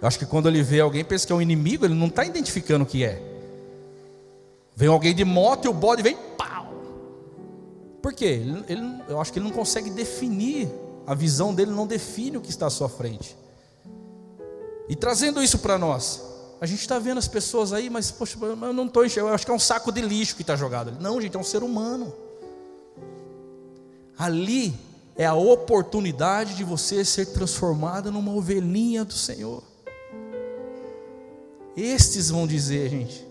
Eu 0.01 0.07
acho 0.07 0.19
que 0.19 0.27
quando 0.27 0.49
ele 0.49 0.63
vê 0.63 0.81
alguém, 0.81 1.05
pensa 1.05 1.27
que 1.27 1.33
é 1.33 1.37
um 1.37 1.43
inimigo, 1.43 1.85
ele 1.85 1.95
não 1.95 2.07
está 2.07 2.25
identificando 2.25 2.85
o 2.85 2.87
que 2.87 3.05
é. 3.05 3.21
Vem 4.77 4.89
alguém 4.89 5.15
de 5.15 5.25
moto 5.25 5.65
e 5.65 5.69
o 5.69 5.73
bode 5.73 6.03
vem, 6.03 6.17
pau! 6.37 6.73
Por 8.01 8.13
quê? 8.13 8.27
Ele, 8.27 8.65
ele, 8.69 9.03
eu 9.09 9.21
acho 9.21 9.33
que 9.33 9.39
ele 9.41 9.47
não 9.47 9.53
consegue 9.53 9.91
definir, 9.91 10.69
a 11.07 11.15
visão 11.15 11.53
dele 11.53 11.73
não 11.73 11.87
define 11.87 12.37
o 12.37 12.41
que 12.41 12.51
está 12.51 12.67
à 12.67 12.71
sua 12.71 12.89
frente. 12.89 13.37
E 14.89 14.95
trazendo 14.95 15.43
isso 15.43 15.59
para 15.59 15.77
nós, 15.77 16.23
a 16.61 16.67
gente 16.67 16.81
está 16.81 16.99
vendo 16.99 17.19
as 17.19 17.29
pessoas 17.29 17.73
aí, 17.73 17.91
mas 17.91 18.11
poxa, 18.11 18.39
eu 18.41 18.73
não 18.73 18.87
estou 18.87 19.05
enxergando, 19.05 19.31
eu 19.31 19.35
acho 19.35 19.45
que 19.45 19.51
é 19.51 19.55
um 19.55 19.59
saco 19.59 19.91
de 19.91 20.01
lixo 20.01 20.37
que 20.37 20.43
está 20.43 20.55
jogado 20.55 20.89
ali. 20.89 20.99
Não, 21.01 21.21
gente, 21.21 21.37
é 21.37 21.41
um 21.41 21.45
ser 21.45 21.63
humano. 21.63 22.13
Ali 24.19 24.75
é 25.17 25.25
a 25.25 25.35
oportunidade 25.35 26.55
de 26.55 26.65
você 26.65 27.05
ser 27.05 27.27
transformado 27.27 28.11
numa 28.11 28.33
ovelhinha 28.33 29.05
do 29.05 29.15
Senhor. 29.15 29.63
Estes 31.77 32.31
vão 32.31 32.47
dizer, 32.47 32.91
gente. 32.91 33.27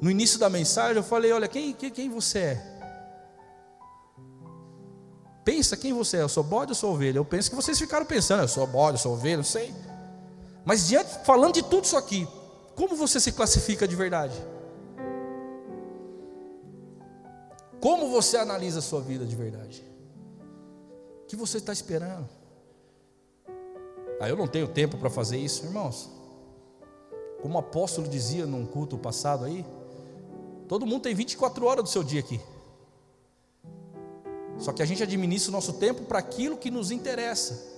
No 0.00 0.10
início 0.10 0.38
da 0.38 0.50
mensagem 0.50 0.96
eu 0.96 1.02
falei: 1.02 1.32
olha, 1.32 1.48
quem, 1.48 1.72
quem, 1.72 1.90
quem 1.90 2.10
você 2.10 2.38
é? 2.38 2.74
Pensa 5.44 5.76
quem 5.76 5.92
você 5.92 6.18
é, 6.18 6.22
eu 6.22 6.28
sou 6.28 6.42
bode 6.42 6.72
ou 6.72 6.74
sou 6.74 6.92
ovelha? 6.92 7.18
Eu 7.18 7.24
penso 7.24 7.50
que 7.50 7.56
vocês 7.56 7.78
ficaram 7.78 8.06
pensando, 8.06 8.42
eu 8.42 8.48
sou 8.48 8.66
bode, 8.66 8.96
eu 8.96 9.02
sou 9.02 9.12
ovelha, 9.12 9.38
não 9.38 9.44
sei. 9.44 9.74
Mas 10.64 10.88
diante, 10.88 11.24
falando 11.24 11.54
de 11.54 11.62
tudo 11.62 11.84
isso 11.84 11.96
aqui, 11.96 12.26
como 12.74 12.96
você 12.96 13.20
se 13.20 13.32
classifica 13.32 13.86
de 13.86 13.94
verdade? 13.94 14.34
Como 17.78 18.08
você 18.08 18.38
analisa 18.38 18.78
a 18.78 18.82
sua 18.82 19.02
vida 19.02 19.26
de 19.26 19.36
verdade? 19.36 19.93
O 21.24 21.26
que 21.26 21.36
você 21.36 21.56
está 21.56 21.72
esperando? 21.72 22.28
Ah, 24.20 24.28
eu 24.28 24.36
não 24.36 24.46
tenho 24.46 24.68
tempo 24.68 24.98
para 24.98 25.08
fazer 25.10 25.38
isso, 25.38 25.64
irmãos. 25.64 26.10
Como 27.40 27.56
o 27.56 27.58
apóstolo 27.58 28.06
dizia 28.06 28.46
num 28.46 28.66
culto 28.66 28.96
passado 28.98 29.44
aí, 29.44 29.64
todo 30.68 30.86
mundo 30.86 31.02
tem 31.02 31.14
24 31.14 31.64
horas 31.66 31.84
do 31.84 31.90
seu 31.90 32.04
dia 32.04 32.20
aqui. 32.20 32.40
Só 34.58 34.72
que 34.72 34.82
a 34.82 34.86
gente 34.86 35.02
administra 35.02 35.50
o 35.50 35.52
nosso 35.52 35.72
tempo 35.74 36.02
para 36.02 36.18
aquilo 36.18 36.56
que 36.56 36.70
nos 36.70 36.90
interessa. 36.90 37.72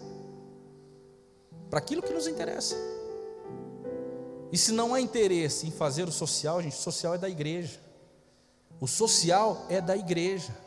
Para 1.71 1.79
aquilo 1.79 2.03
que 2.03 2.13
nos 2.13 2.27
interessa. 2.27 2.77
E 4.53 4.59
se 4.59 4.73
não 4.73 4.93
há 4.93 5.01
interesse 5.01 5.67
em 5.67 5.71
fazer 5.71 6.05
o 6.05 6.13
social, 6.13 6.61
gente, 6.63 6.75
o 6.75 6.81
social 6.81 7.15
é 7.15 7.19
da 7.19 7.29
igreja. 7.29 7.81
O 8.81 8.87
social 8.87 9.67
é 9.69 9.81
da 9.81 9.97
igreja. 9.97 10.66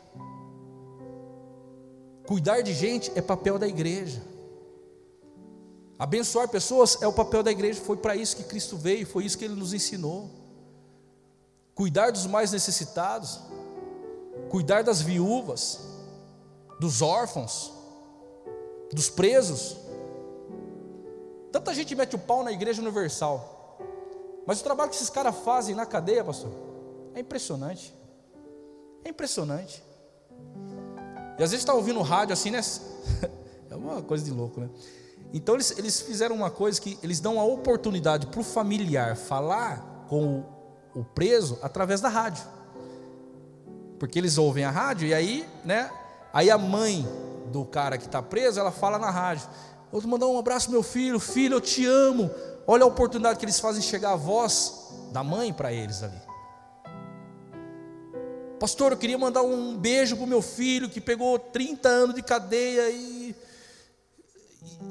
Cuidar 2.30 2.60
de 2.60 2.72
gente 2.72 3.10
é 3.16 3.20
papel 3.20 3.58
da 3.58 3.66
igreja. 3.66 4.22
Abençoar 5.98 6.46
pessoas 6.48 7.02
é 7.02 7.06
o 7.08 7.12
papel 7.12 7.42
da 7.42 7.50
igreja, 7.50 7.80
foi 7.80 7.96
para 7.96 8.14
isso 8.14 8.36
que 8.36 8.44
Cristo 8.44 8.76
veio, 8.76 9.04
foi 9.04 9.24
isso 9.24 9.36
que 9.36 9.44
ele 9.44 9.56
nos 9.56 9.74
ensinou. 9.74 10.30
Cuidar 11.74 12.12
dos 12.12 12.26
mais 12.26 12.52
necessitados, 12.52 13.40
cuidar 14.48 14.84
das 14.84 15.02
viúvas, 15.02 15.80
dos 16.78 17.02
órfãos, 17.02 17.72
dos 18.92 19.10
presos. 19.10 19.76
Tanta 21.50 21.74
gente 21.74 21.96
mete 21.96 22.14
o 22.14 22.18
pau 22.20 22.44
na 22.44 22.52
igreja 22.52 22.80
universal, 22.80 23.76
mas 24.46 24.60
o 24.60 24.62
trabalho 24.62 24.88
que 24.88 24.94
esses 24.94 25.10
caras 25.10 25.34
fazem 25.38 25.74
na 25.74 25.84
cadeia, 25.84 26.22
pastor, 26.22 26.52
é 27.12 27.18
impressionante. 27.18 27.92
É 29.04 29.08
impressionante. 29.08 29.82
E 31.40 31.42
às 31.42 31.52
vezes 31.52 31.62
está 31.62 31.72
ouvindo 31.72 32.02
rádio 32.02 32.34
assim, 32.34 32.50
né? 32.50 32.60
É 33.70 33.76
uma 33.76 34.02
coisa 34.02 34.22
de 34.22 34.30
louco, 34.30 34.60
né? 34.60 34.68
Então 35.32 35.54
eles, 35.54 35.70
eles 35.78 36.00
fizeram 36.00 36.34
uma 36.34 36.50
coisa 36.50 36.78
que 36.78 36.98
eles 37.02 37.20
dão 37.20 37.40
a 37.40 37.44
oportunidade 37.44 38.26
para 38.26 38.40
o 38.40 38.44
familiar 38.44 39.16
falar 39.16 40.04
com 40.08 40.44
o, 40.94 41.00
o 41.00 41.04
preso 41.04 41.56
através 41.62 42.00
da 42.00 42.08
rádio. 42.08 42.44
Porque 43.98 44.18
eles 44.18 44.36
ouvem 44.36 44.64
a 44.64 44.70
rádio 44.70 45.08
e 45.08 45.14
aí, 45.14 45.48
né? 45.64 45.88
Aí 46.32 46.50
a 46.50 46.58
mãe 46.58 47.08
do 47.46 47.64
cara 47.64 47.96
que 47.96 48.04
está 48.04 48.20
preso, 48.20 48.60
ela 48.60 48.72
fala 48.72 48.98
na 48.98 49.08
rádio: 49.08 49.48
Vou 49.90 50.02
mandar 50.02 50.26
um 50.26 50.38
abraço 50.38 50.70
meu 50.70 50.82
filho, 50.82 51.18
filho, 51.18 51.54
eu 51.54 51.60
te 51.60 51.86
amo. 51.86 52.28
Olha 52.66 52.82
a 52.84 52.86
oportunidade 52.86 53.38
que 53.38 53.44
eles 53.46 53.60
fazem 53.60 53.80
chegar 53.80 54.12
a 54.12 54.16
voz 54.16 54.90
da 55.10 55.24
mãe 55.24 55.54
para 55.54 55.72
eles 55.72 56.02
ali. 56.02 56.29
Pastor, 58.60 58.92
eu 58.92 58.98
queria 58.98 59.16
mandar 59.16 59.40
um 59.40 59.74
beijo 59.74 60.16
para 60.16 60.26
o 60.26 60.28
meu 60.28 60.42
filho 60.42 60.90
que 60.90 61.00
pegou 61.00 61.38
30 61.38 61.88
anos 61.88 62.14
de 62.14 62.22
cadeia 62.22 62.90
e. 62.90 63.34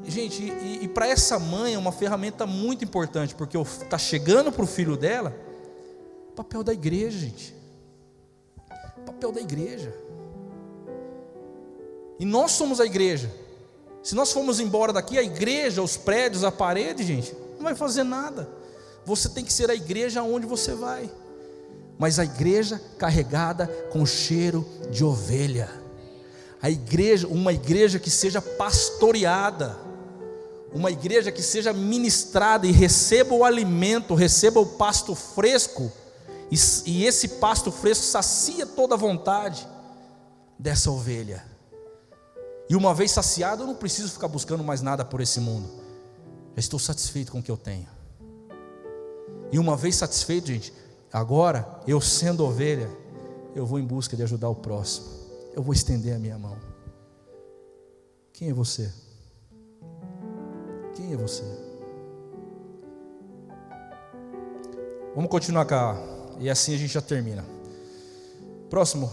gente, 0.08 0.42
e, 0.42 0.80
e 0.86 0.88
para 0.88 1.08
essa 1.08 1.38
mãe 1.38 1.76
é 1.76 1.78
uma 1.78 1.92
ferramenta 1.92 2.48
muito 2.48 2.84
importante, 2.84 3.36
porque 3.36 3.56
está 3.56 4.00
chegando 4.00 4.52
para 4.52 4.64
o 4.64 4.68
filho 4.68 4.98
dela 4.98 5.36
papel 6.36 6.64
da 6.64 6.74
igreja, 6.74 7.20
gente. 7.20 7.54
Papel 9.06 9.32
da 9.32 9.40
igreja. 9.40 9.94
E 12.18 12.26
nós 12.26 12.54
somos 12.54 12.80
a 12.80 12.88
igreja. 12.88 13.32
Se 14.02 14.16
nós 14.16 14.32
formos 14.32 14.60
embora 14.60 14.92
daqui, 14.92 15.16
a 15.16 15.22
igreja, 15.22 15.84
os 15.84 15.96
prédios, 15.96 16.44
a 16.44 16.52
parede, 16.52 17.04
gente, 17.04 17.36
não 17.58 17.66
vai 17.66 17.76
fazer 17.76 18.04
nada. 18.04 18.50
Você 19.06 19.30
tem 19.30 19.46
que 19.46 19.54
ser 19.54 19.70
a 19.70 19.76
igreja 19.76 20.22
aonde 20.22 20.48
você 20.48 20.74
vai 20.74 21.12
mas 22.00 22.18
a 22.18 22.24
igreja 22.24 22.82
carregada 22.98 23.68
com 23.92 24.06
cheiro 24.06 24.66
de 24.90 25.04
ovelha. 25.04 25.70
A 26.62 26.70
igreja, 26.70 27.28
uma 27.28 27.52
igreja 27.52 28.00
que 28.00 28.10
seja 28.10 28.42
pastoreada, 28.42 29.78
uma 30.74 30.90
igreja 30.90 31.30
que 31.30 31.42
seja 31.42 31.74
ministrada 31.74 32.66
e 32.66 32.72
receba 32.72 33.36
o 33.36 33.44
alimento, 33.44 34.16
receba 34.16 34.62
o 34.62 34.66
pasto 34.66 35.14
fresco, 35.14 35.92
e, 36.50 36.56
e 36.86 37.06
esse 37.06 37.28
pasto 37.28 37.70
fresco 37.70 38.06
sacia 38.06 38.66
toda 38.66 38.96
a 38.96 38.98
vontade 38.98 39.68
dessa 40.58 40.90
ovelha. 40.90 41.46
E 42.70 42.78
uma 42.78 42.94
vez 42.94 43.12
saciado, 43.12 43.64
eu 43.64 43.68
não 43.68 43.76
preciso 43.76 44.10
ficar 44.10 44.30
buscando 44.30 44.64
mais 44.64 44.82
nada 44.82 45.04
por 45.04 45.20
esse 45.20 45.42
mundo. 45.42 45.70
Já 46.56 46.60
estou 46.60 46.80
satisfeito 46.80 47.32
com 47.32 47.40
o 47.40 47.44
que 47.44 47.52
eu 47.52 47.58
tenho. 47.58 47.88
E 49.52 49.60
uma 49.60 49.76
vez 49.76 49.96
satisfeito, 49.96 50.48
gente, 50.48 50.72
agora 51.12 51.82
eu 51.88 52.00
sendo 52.00 52.46
ovelha, 52.46 52.90
eu 53.56 53.66
vou 53.66 53.80
em 53.80 53.86
busca 53.86 54.16
de 54.16 54.24
ajudar 54.24 54.50
o 54.50 54.56
próximo. 54.56 55.08
Eu 55.56 55.64
vou 55.64 55.74
estender 55.74 56.16
a 56.16 56.20
minha 56.20 56.38
mão. 56.38 56.58
Quem 58.34 58.50
é 58.50 58.54
você? 58.54 58.92
Quem 60.96 61.14
é 61.14 61.18
você? 61.18 61.44
Vamos 65.16 65.30
continuar 65.30 65.66
cá. 65.66 65.98
E 66.40 66.50
assim 66.50 66.74
a 66.74 66.78
gente 66.78 66.94
já 66.94 67.02
termina. 67.02 67.44
Próximo. 68.70 69.12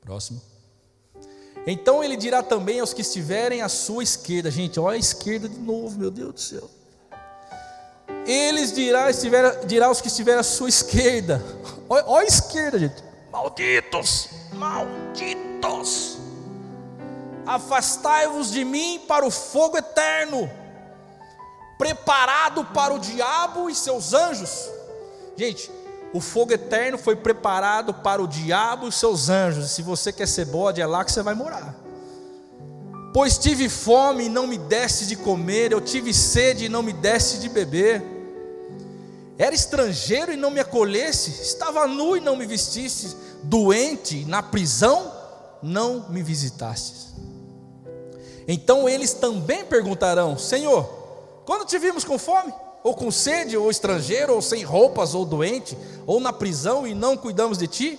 Próximo. 0.00 0.40
Então 1.66 2.02
ele 2.02 2.16
dirá 2.16 2.42
também 2.42 2.80
aos 2.80 2.94
que 2.94 3.02
estiverem 3.02 3.62
à 3.62 3.68
sua 3.68 4.02
esquerda. 4.02 4.50
Gente, 4.50 4.78
olha 4.78 4.96
a 4.96 4.98
esquerda 4.98 5.48
de 5.48 5.58
novo, 5.58 5.98
meu 5.98 6.10
Deus 6.10 6.34
do 6.34 6.40
céu. 6.40 6.70
Eles 8.28 8.74
dirá, 8.74 9.10
estiver, 9.10 9.64
dirá 9.64 9.86
aos 9.86 10.02
que 10.02 10.08
estiverem 10.08 10.40
à 10.40 10.42
sua 10.42 10.68
esquerda. 10.68 11.42
Olha, 11.88 12.04
olha 12.06 12.24
a 12.24 12.28
esquerda, 12.28 12.78
gente. 12.78 13.02
Malditos, 13.32 14.28
malditos. 14.52 16.18
Afastai-vos 17.46 18.50
de 18.50 18.62
mim 18.62 19.00
para 19.08 19.24
o 19.24 19.30
fogo 19.30 19.78
eterno, 19.78 20.50
preparado 21.78 22.62
para 22.66 22.92
o 22.92 22.98
diabo 22.98 23.70
e 23.70 23.74
seus 23.74 24.12
anjos. 24.12 24.68
Gente, 25.34 25.70
o 26.12 26.20
fogo 26.20 26.52
eterno 26.52 26.98
foi 26.98 27.16
preparado 27.16 27.94
para 27.94 28.22
o 28.22 28.26
diabo 28.26 28.86
e 28.86 28.92
seus 28.92 29.30
anjos. 29.30 29.64
E 29.64 29.68
se 29.70 29.80
você 29.80 30.12
quer 30.12 30.28
ser 30.28 30.44
bode, 30.44 30.82
é 30.82 30.86
lá 30.86 31.02
que 31.06 31.10
você 31.10 31.22
vai 31.22 31.34
morar. 31.34 31.74
Pois 33.14 33.38
tive 33.38 33.70
fome 33.70 34.26
e 34.26 34.28
não 34.28 34.46
me 34.46 34.58
deste 34.58 35.06
de 35.06 35.16
comer, 35.16 35.72
eu 35.72 35.80
tive 35.80 36.12
sede 36.12 36.66
e 36.66 36.68
não 36.68 36.82
me 36.82 36.92
deste 36.92 37.38
de 37.38 37.48
beber. 37.48 38.17
Era 39.38 39.54
estrangeiro 39.54 40.32
e 40.32 40.36
não 40.36 40.50
me 40.50 40.60
acolhesse, 40.60 41.30
estava 41.30 41.86
nu 41.86 42.16
e 42.16 42.20
não 42.20 42.36
me 42.36 42.44
vestisse, 42.44 43.16
doente 43.42 44.24
na 44.24 44.42
prisão, 44.42 45.12
não 45.62 46.10
me 46.10 46.22
visitastes. 46.22 47.14
Então 48.48 48.88
eles 48.88 49.12
também 49.14 49.64
perguntarão: 49.64 50.36
Senhor, 50.36 50.84
quando 51.46 51.64
te 51.64 51.78
vimos 51.78 52.04
com 52.04 52.18
fome? 52.18 52.52
ou 52.82 52.94
com 52.94 53.10
sede, 53.10 53.56
ou 53.56 53.70
estrangeiro, 53.70 54.34
ou 54.34 54.42
sem 54.42 54.62
roupas, 54.62 55.14
ou 55.14 55.24
doente, 55.24 55.76
ou 56.06 56.20
na 56.20 56.32
prisão 56.32 56.86
e 56.86 56.94
não 56.94 57.16
cuidamos 57.16 57.58
de 57.58 57.66
ti? 57.66 57.98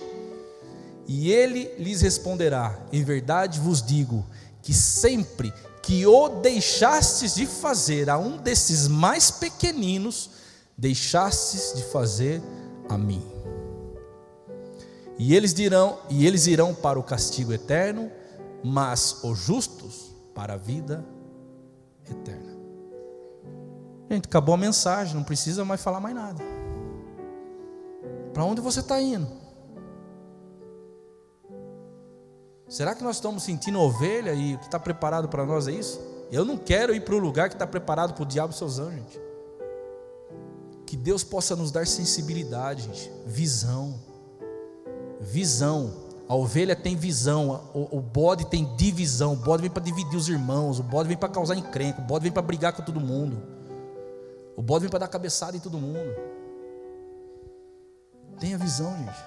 E 1.06 1.30
ele 1.30 1.72
lhes 1.78 2.00
responderá: 2.00 2.78
Em 2.92 3.02
verdade 3.02 3.60
vos 3.60 3.82
digo 3.82 4.26
que 4.62 4.72
sempre 4.72 5.52
que 5.82 6.06
o 6.06 6.28
deixastes 6.28 7.34
de 7.34 7.46
fazer 7.46 8.10
a 8.10 8.18
um 8.18 8.36
desses 8.36 8.86
mais 8.86 9.30
pequeninos, 9.30 10.30
deixastes 10.80 11.74
de 11.76 11.84
fazer 11.84 12.42
a 12.88 12.96
mim. 12.96 13.22
E 15.18 15.36
eles 15.36 15.52
dirão, 15.52 15.98
e 16.08 16.26
eles 16.26 16.46
irão 16.46 16.74
para 16.74 16.98
o 16.98 17.02
castigo 17.02 17.52
eterno, 17.52 18.10
mas 18.64 19.22
os 19.22 19.38
justos 19.38 20.16
para 20.34 20.54
a 20.54 20.56
vida 20.56 21.04
eterna. 22.10 22.56
Gente, 24.10 24.26
acabou 24.26 24.54
a 24.54 24.58
mensagem, 24.58 25.14
não 25.14 25.22
precisa 25.22 25.66
mais 25.66 25.82
falar 25.82 26.00
mais 26.00 26.14
nada. 26.14 26.42
Para 28.32 28.44
onde 28.44 28.62
você 28.62 28.80
está 28.80 28.98
indo? 28.98 29.28
Será 32.66 32.94
que 32.94 33.04
nós 33.04 33.16
estamos 33.16 33.42
sentindo 33.42 33.78
ovelha 33.78 34.32
e 34.32 34.54
o 34.54 34.58
que 34.58 34.64
está 34.64 34.78
preparado 34.78 35.28
para 35.28 35.44
nós 35.44 35.68
é 35.68 35.72
isso? 35.72 36.00
Eu 36.32 36.44
não 36.44 36.56
quero 36.56 36.94
ir 36.94 37.04
para 37.04 37.14
o 37.14 37.18
lugar 37.18 37.50
que 37.50 37.54
está 37.54 37.66
preparado 37.66 38.14
para 38.14 38.22
o 38.22 38.26
diabo 38.26 38.54
e 38.54 38.56
seus 38.56 38.78
anjos, 38.78 38.94
gente. 38.94 39.29
Que 40.90 40.96
Deus 40.96 41.22
possa 41.22 41.54
nos 41.54 41.70
dar 41.70 41.86
sensibilidade, 41.86 43.12
visão. 43.24 43.94
Visão. 45.20 45.92
A 46.28 46.34
ovelha 46.34 46.74
tem 46.74 46.96
visão, 46.96 47.70
o, 47.72 47.98
o 47.98 48.00
bode 48.00 48.46
tem 48.46 48.74
divisão. 48.74 49.34
O 49.34 49.36
bode 49.36 49.62
vem 49.62 49.70
para 49.70 49.84
dividir 49.84 50.16
os 50.16 50.28
irmãos, 50.28 50.80
o 50.80 50.82
bode 50.82 51.06
vem 51.06 51.16
para 51.16 51.28
causar 51.28 51.54
encrenca, 51.54 52.00
o 52.00 52.04
bode 52.04 52.24
vem 52.24 52.32
para 52.32 52.42
brigar 52.42 52.72
com 52.72 52.82
todo 52.82 52.98
mundo. 52.98 53.40
O 54.56 54.62
bode 54.62 54.80
vem 54.82 54.90
para 54.90 54.98
dar 54.98 55.06
cabeçada 55.06 55.56
em 55.56 55.60
todo 55.60 55.78
mundo. 55.78 56.12
Tenha 58.40 58.58
visão, 58.58 58.92
gente. 58.98 59.24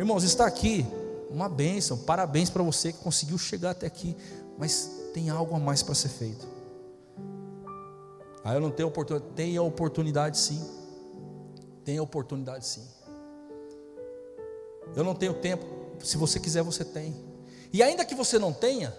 Irmãos, 0.00 0.24
está 0.24 0.46
aqui 0.46 0.84
uma 1.30 1.48
bênção. 1.48 1.96
Parabéns 1.96 2.50
para 2.50 2.64
você 2.64 2.92
que 2.92 2.98
conseguiu 2.98 3.38
chegar 3.38 3.70
até 3.70 3.86
aqui. 3.86 4.16
Mas 4.58 4.90
tem 5.14 5.30
algo 5.30 5.54
a 5.54 5.60
mais 5.60 5.80
para 5.80 5.94
ser 5.94 6.08
feito. 6.08 6.51
Ah, 8.44 8.54
eu 8.54 8.60
não 8.60 8.70
tenho 8.70 8.88
oportunidade. 8.88 9.34
Tem 9.34 9.56
a 9.56 9.62
oportunidade 9.62 10.38
sim. 10.38 10.60
Tem 11.84 11.98
a 11.98 12.02
oportunidade 12.02 12.66
sim. 12.66 12.86
Eu 14.94 15.04
não 15.04 15.14
tenho 15.14 15.34
tempo. 15.34 15.64
Se 16.00 16.16
você 16.16 16.40
quiser, 16.40 16.62
você 16.62 16.84
tem. 16.84 17.14
E 17.72 17.82
ainda 17.82 18.04
que 18.04 18.14
você 18.14 18.38
não 18.38 18.52
tenha, 18.52 18.94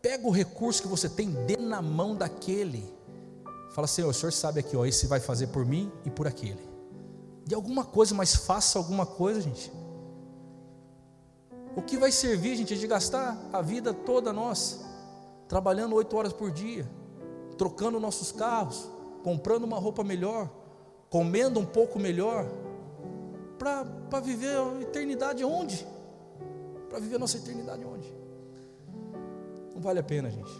pega 0.00 0.26
o 0.26 0.30
recurso 0.30 0.82
que 0.82 0.88
você 0.88 1.08
tem, 1.08 1.30
dê 1.46 1.56
na 1.56 1.80
mão 1.82 2.16
daquele 2.16 2.92
Fala, 3.72 3.86
Senhor, 3.86 4.10
o 4.10 4.12
Senhor 4.12 4.32
sabe 4.32 4.60
aqui, 4.60 4.76
ó, 4.76 4.84
esse 4.84 5.06
vai 5.06 5.18
fazer 5.18 5.46
por 5.46 5.64
mim 5.64 5.90
e 6.04 6.10
por 6.10 6.26
aquele. 6.26 6.60
De 7.46 7.54
alguma 7.54 7.84
coisa, 7.84 8.14
mas 8.14 8.36
faça 8.36 8.78
alguma 8.78 9.06
coisa, 9.06 9.40
gente. 9.40 9.72
O 11.74 11.80
que 11.80 11.96
vai 11.96 12.12
servir, 12.12 12.54
gente, 12.56 12.74
é 12.74 12.76
de 12.76 12.86
gastar 12.86 13.36
a 13.50 13.62
vida 13.62 13.94
toda 13.94 14.30
nossa, 14.30 14.78
trabalhando 15.48 15.94
oito 15.94 16.14
horas 16.14 16.34
por 16.34 16.50
dia, 16.50 16.86
trocando 17.62 18.00
nossos 18.00 18.32
carros, 18.32 18.90
comprando 19.22 19.62
uma 19.62 19.78
roupa 19.78 20.02
melhor, 20.02 20.50
comendo 21.08 21.60
um 21.60 21.64
pouco 21.64 21.96
melhor, 21.96 22.44
para 23.56 24.18
viver 24.18 24.56
a 24.56 24.80
eternidade 24.80 25.44
onde? 25.44 25.86
Para 26.90 26.98
viver 26.98 27.14
a 27.14 27.18
nossa 27.20 27.36
eternidade 27.36 27.84
onde? 27.84 28.12
Não 29.72 29.80
vale 29.80 30.00
a 30.00 30.02
pena, 30.02 30.28
gente. 30.28 30.50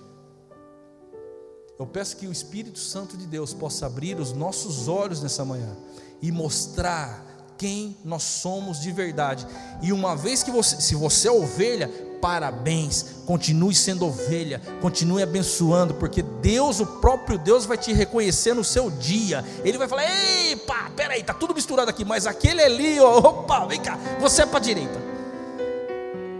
Eu 1.77 1.88
peço 1.88 2.17
que 2.17 2.29
o 2.29 2.31
Espírito 2.31 2.79
Santo 2.79 3.17
de 3.17 3.27
Deus 3.27 3.53
possa 3.53 3.87
abrir 3.87 4.21
os 4.21 4.33
nossos 4.33 4.87
olhos 4.87 5.21
nessa 5.21 5.45
manhã 5.45 5.77
e 6.21 6.31
mostrar 6.31 7.27
quem 7.59 7.97
nós 8.05 8.23
somos 8.23 8.81
de 8.81 8.93
verdade. 8.93 9.45
E 9.83 9.93
uma 9.93 10.15
vez 10.15 10.45
que 10.45 10.53
você, 10.53 10.81
se 10.81 10.95
você 10.95 11.27
é 11.27 11.33
ovelha, 11.33 11.91
parabéns, 12.23 13.05
continue 13.27 13.75
sendo 13.75 14.07
ovelha, 14.07 14.63
continue 14.81 15.25
abençoando, 15.25 15.95
porque 15.95 16.23
Deus, 16.23 16.79
o 16.79 16.87
próprio 16.87 17.37
Deus, 17.37 17.67
vai 17.67 17.77
te 17.77 17.93
reconhecer 17.93 18.55
no 18.55 18.63
seu 18.63 18.89
dia. 18.89 19.45
Ele 19.65 19.77
vai 19.77 19.89
falar: 19.89 20.05
ei, 20.05 20.55
pá, 20.55 20.89
peraí, 20.95 21.25
tá 21.25 21.35
tudo 21.35 21.53
misturado 21.53 21.91
aqui, 21.91 22.05
mas 22.05 22.25
aquele 22.25 22.63
ali, 22.63 23.01
ó, 23.01 23.19
opa, 23.43 23.67
vem 23.67 23.81
cá, 23.81 23.99
você 24.21 24.43
é 24.43 24.47
para 24.47 24.61
direita. 24.61 25.03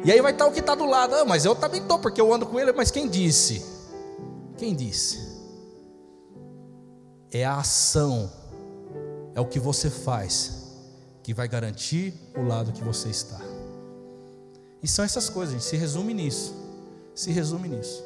E 0.05 0.12
aí 0.12 0.21
vai 0.21 0.31
estar 0.31 0.47
o 0.47 0.53
que 0.53 0.61
está 0.61 0.77
do 0.77 0.87
lado, 0.87 1.16
ah, 1.16 1.25
mas 1.25 1.45
eu 1.45 1.55
também 1.55 1.83
estou, 1.83 1.99
porque 1.99 2.21
eu 2.21 2.33
ando 2.33 2.47
com 2.47 2.61
ele, 2.61 2.73
mas 2.73 2.92
quem 2.92 3.09
disse? 3.09 3.66
Quem 4.57 4.77
disse? 4.77 5.33
É 7.33 7.45
a 7.45 7.57
ação, 7.57 8.31
é 9.35 9.40
o 9.40 9.47
que 9.47 9.59
você 9.59 9.90
faz, 9.90 10.77
que 11.25 11.35
vai 11.35 11.49
garantir 11.49 12.14
o 12.37 12.42
lado 12.42 12.73
que 12.73 12.85
você 12.85 13.09
está. 13.09 13.51
E 14.83 14.88
são 14.88 15.05
essas 15.05 15.29
coisas, 15.29 15.55
gente, 15.55 15.64
se 15.64 15.77
resume 15.77 16.12
nisso. 16.12 16.55
Se 17.14 17.31
resume 17.31 17.68
nisso. 17.68 18.03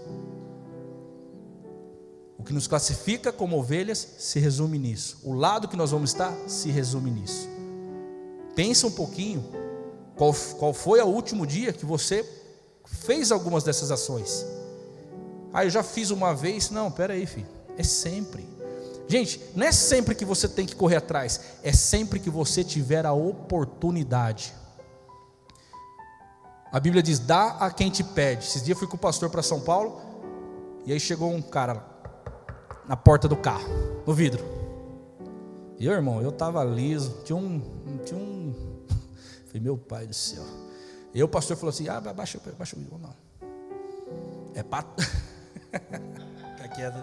O 2.38 2.42
que 2.44 2.52
nos 2.52 2.66
classifica 2.66 3.32
como 3.32 3.58
ovelhas 3.58 4.06
se 4.18 4.38
resume 4.38 4.78
nisso. 4.78 5.18
O 5.24 5.32
lado 5.32 5.68
que 5.68 5.76
nós 5.76 5.90
vamos 5.90 6.10
estar 6.10 6.32
se 6.46 6.70
resume 6.70 7.10
nisso. 7.10 7.48
Pensa 8.54 8.86
um 8.86 8.90
pouquinho 8.90 9.44
qual, 10.16 10.34
qual 10.58 10.74
foi 10.74 11.00
o 11.00 11.06
último 11.06 11.46
dia 11.46 11.72
que 11.72 11.86
você 11.86 12.28
fez 12.84 13.32
algumas 13.32 13.64
dessas 13.64 13.90
ações. 13.90 14.44
Ah, 15.52 15.64
eu 15.64 15.70
já 15.70 15.82
fiz 15.82 16.10
uma 16.10 16.34
vez. 16.34 16.70
Não, 16.70 16.88
espera 16.88 17.14
aí, 17.14 17.26
filho. 17.26 17.48
É 17.78 17.82
sempre. 17.82 18.46
Gente, 19.08 19.40
não 19.54 19.66
é 19.66 19.72
sempre 19.72 20.14
que 20.14 20.24
você 20.24 20.48
tem 20.48 20.66
que 20.66 20.74
correr 20.74 20.96
atrás, 20.96 21.40
é 21.62 21.72
sempre 21.72 22.18
que 22.18 22.28
você 22.28 22.64
tiver 22.64 23.06
a 23.06 23.12
oportunidade. 23.12 24.52
A 26.76 26.80
Bíblia 26.80 27.02
diz: 27.02 27.18
dá 27.18 27.52
a 27.52 27.70
quem 27.70 27.88
te 27.88 28.04
pede. 28.04 28.44
Esses 28.44 28.62
dias 28.62 28.76
eu 28.76 28.78
fui 28.78 28.86
com 28.86 28.96
o 28.96 29.00
pastor 29.00 29.30
para 29.30 29.42
São 29.42 29.62
Paulo, 29.62 29.98
e 30.84 30.92
aí 30.92 31.00
chegou 31.00 31.32
um 31.32 31.40
cara 31.40 31.82
na 32.86 32.94
porta 32.94 33.26
do 33.26 33.34
carro, 33.34 33.66
no 34.06 34.12
vidro. 34.12 34.44
E 35.78 35.86
eu, 35.86 35.94
irmão, 35.94 36.20
eu 36.20 36.28
estava 36.28 36.62
liso, 36.62 37.22
tinha 37.24 37.34
um. 37.34 37.62
Tinha 38.04 38.20
um 38.20 38.54
falei, 39.48 39.62
meu 39.62 39.78
pai 39.78 40.06
do 40.06 40.12
céu. 40.12 40.44
E 41.14 41.22
o 41.22 41.26
pastor 41.26 41.56
falou 41.56 41.70
assim: 41.70 41.88
ah, 41.88 41.98
baixa, 41.98 42.38
baixa 42.58 42.76
o 42.76 42.78
vidro. 42.78 42.98
Não. 42.98 43.14
É 44.54 44.62
pato. 44.62 45.00
Fica 45.72 46.68
quieto. 46.74 47.02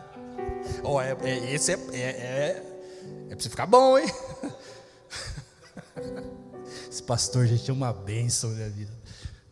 Oh, 0.84 1.02
é, 1.02 1.18
é, 1.24 1.52
esse 1.52 1.72
é, 1.72 1.80
é, 1.94 1.98
é, 1.98 2.80
é 3.26 3.30
pra 3.30 3.40
você 3.40 3.50
ficar 3.50 3.66
bom, 3.66 3.98
hein? 3.98 4.06
Esse 6.90 7.02
pastor, 7.02 7.48
gente, 7.48 7.72
é 7.72 7.74
uma 7.74 7.92
bênção 7.92 8.52
na 8.52 8.58
minha 8.58 8.70
vida. 8.70 9.03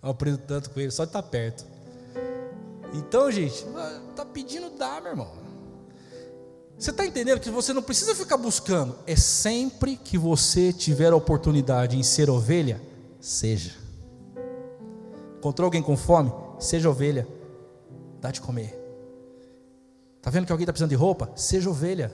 Eu 0.02 0.10
aprendo 0.10 0.40
tanto 0.40 0.70
com 0.70 0.80
ele, 0.80 0.92
só 0.92 1.04
de 1.04 1.10
estar 1.10 1.24
perto. 1.24 1.66
Então, 2.94 3.32
gente, 3.32 3.66
tá 4.16 4.26
pedindo 4.26 4.70
dar, 4.72 5.02
meu 5.02 5.12
irmão. 5.12 5.42
Você 6.78 6.90
está 6.90 7.06
entendendo 7.06 7.40
que 7.40 7.52
você 7.52 7.74
não 7.74 7.84
precisa 7.84 8.16
ficar 8.16 8.38
buscando, 8.38 8.98
é 9.06 9.16
sempre 9.16 9.96
que 9.96 10.18
você 10.18 10.74
tiver 10.74 11.14
a 11.14 11.16
oportunidade 11.16 11.96
em 11.96 12.02
ser 12.02 12.28
ovelha, 12.28 12.82
seja. 13.20 13.76
Encontrou 15.38 15.66
alguém 15.66 15.84
com 15.84 15.96
fome? 15.96 16.34
Seja 16.60 16.90
ovelha, 16.90 17.28
dá 18.20 18.32
de 18.32 18.42
comer. 18.42 18.80
Está 20.18 20.32
vendo 20.32 20.48
que 20.48 20.52
alguém 20.52 20.64
está 20.64 20.74
precisando 20.74 20.90
de 20.90 20.96
roupa? 20.96 21.32
Seja 21.36 21.70
ovelha, 21.70 22.12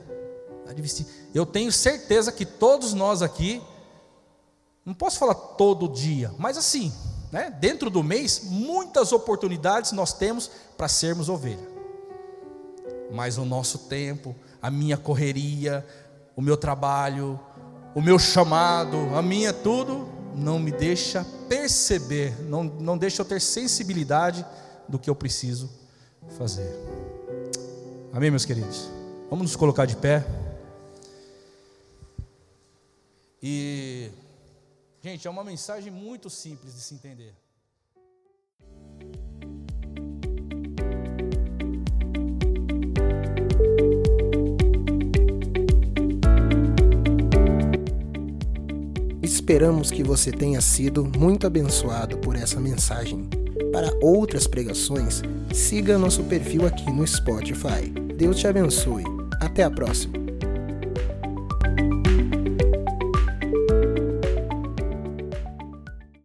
dá 0.66 0.74
de 0.74 0.82
vestir. 0.82 1.06
Eu 1.34 1.46
tenho 1.46 1.72
certeza 1.72 2.30
que 2.32 2.46
todos 2.46 2.94
nós 2.94 3.22
aqui, 3.22 3.62
não 4.86 4.94
posso 4.94 5.18
falar 5.18 5.36
todo 5.36 5.88
dia, 5.88 6.34
mas 6.38 6.58
assim, 6.58 6.94
né, 7.32 7.54
dentro 7.60 7.90
do 7.90 8.04
mês, 8.04 8.42
muitas 8.44 9.12
oportunidades 9.12 9.92
nós 9.92 10.14
temos 10.14 10.50
para 10.78 10.88
sermos 10.88 11.30
ovelha. 11.30 11.68
Mas 13.12 13.38
o 13.38 13.46
nosso 13.46 13.80
tempo, 13.80 14.36
a 14.62 14.70
minha 14.70 14.98
correria, 14.98 15.86
o 16.36 16.42
meu 16.42 16.58
trabalho, 16.58 17.40
o 17.96 18.02
meu 18.02 18.20
chamado, 18.20 18.98
a 19.16 19.22
minha 19.22 19.52
tudo, 19.52 20.08
não 20.36 20.60
me 20.60 20.72
deixa 20.72 21.26
perceber, 21.50 22.40
não, 22.44 22.64
não 22.64 22.98
deixa 22.98 23.22
eu 23.22 23.26
ter 23.26 23.42
sensibilidade 23.42 24.46
do 24.88 25.00
que 25.00 25.10
eu 25.10 25.16
preciso 25.16 25.70
fazer. 26.38 26.72
Amém, 28.14 28.30
meus 28.30 28.46
queridos? 28.46 28.90
Vamos 29.30 29.44
nos 29.44 29.56
colocar 29.56 29.86
de 29.86 29.96
pé. 29.96 30.26
E, 33.42 34.10
gente, 35.08 35.26
é 35.26 35.30
uma 35.30 35.44
mensagem 35.44 35.92
muito 35.92 36.30
simples 36.30 36.76
de 36.76 36.82
se 36.82 36.94
entender. 36.94 37.34
Esperamos 49.22 49.90
que 49.90 50.04
você 50.04 50.30
tenha 50.30 50.60
sido 50.60 51.06
muito 51.06 51.48
abençoado 51.48 52.18
por 52.18 52.36
essa 52.36 52.60
mensagem. 52.60 53.30
Para 53.72 53.94
outras 54.02 54.46
pregações, 54.46 55.22
siga 55.54 55.98
nosso 55.98 56.24
perfil 56.26 56.66
aqui 56.66 56.92
no 56.92 57.08
Spotify. 57.08 57.90
Deus 58.18 58.38
te 58.38 58.48
abençoe. 58.48 59.04
Até 59.40 59.64
a 59.64 59.72
próxima. 59.72 60.27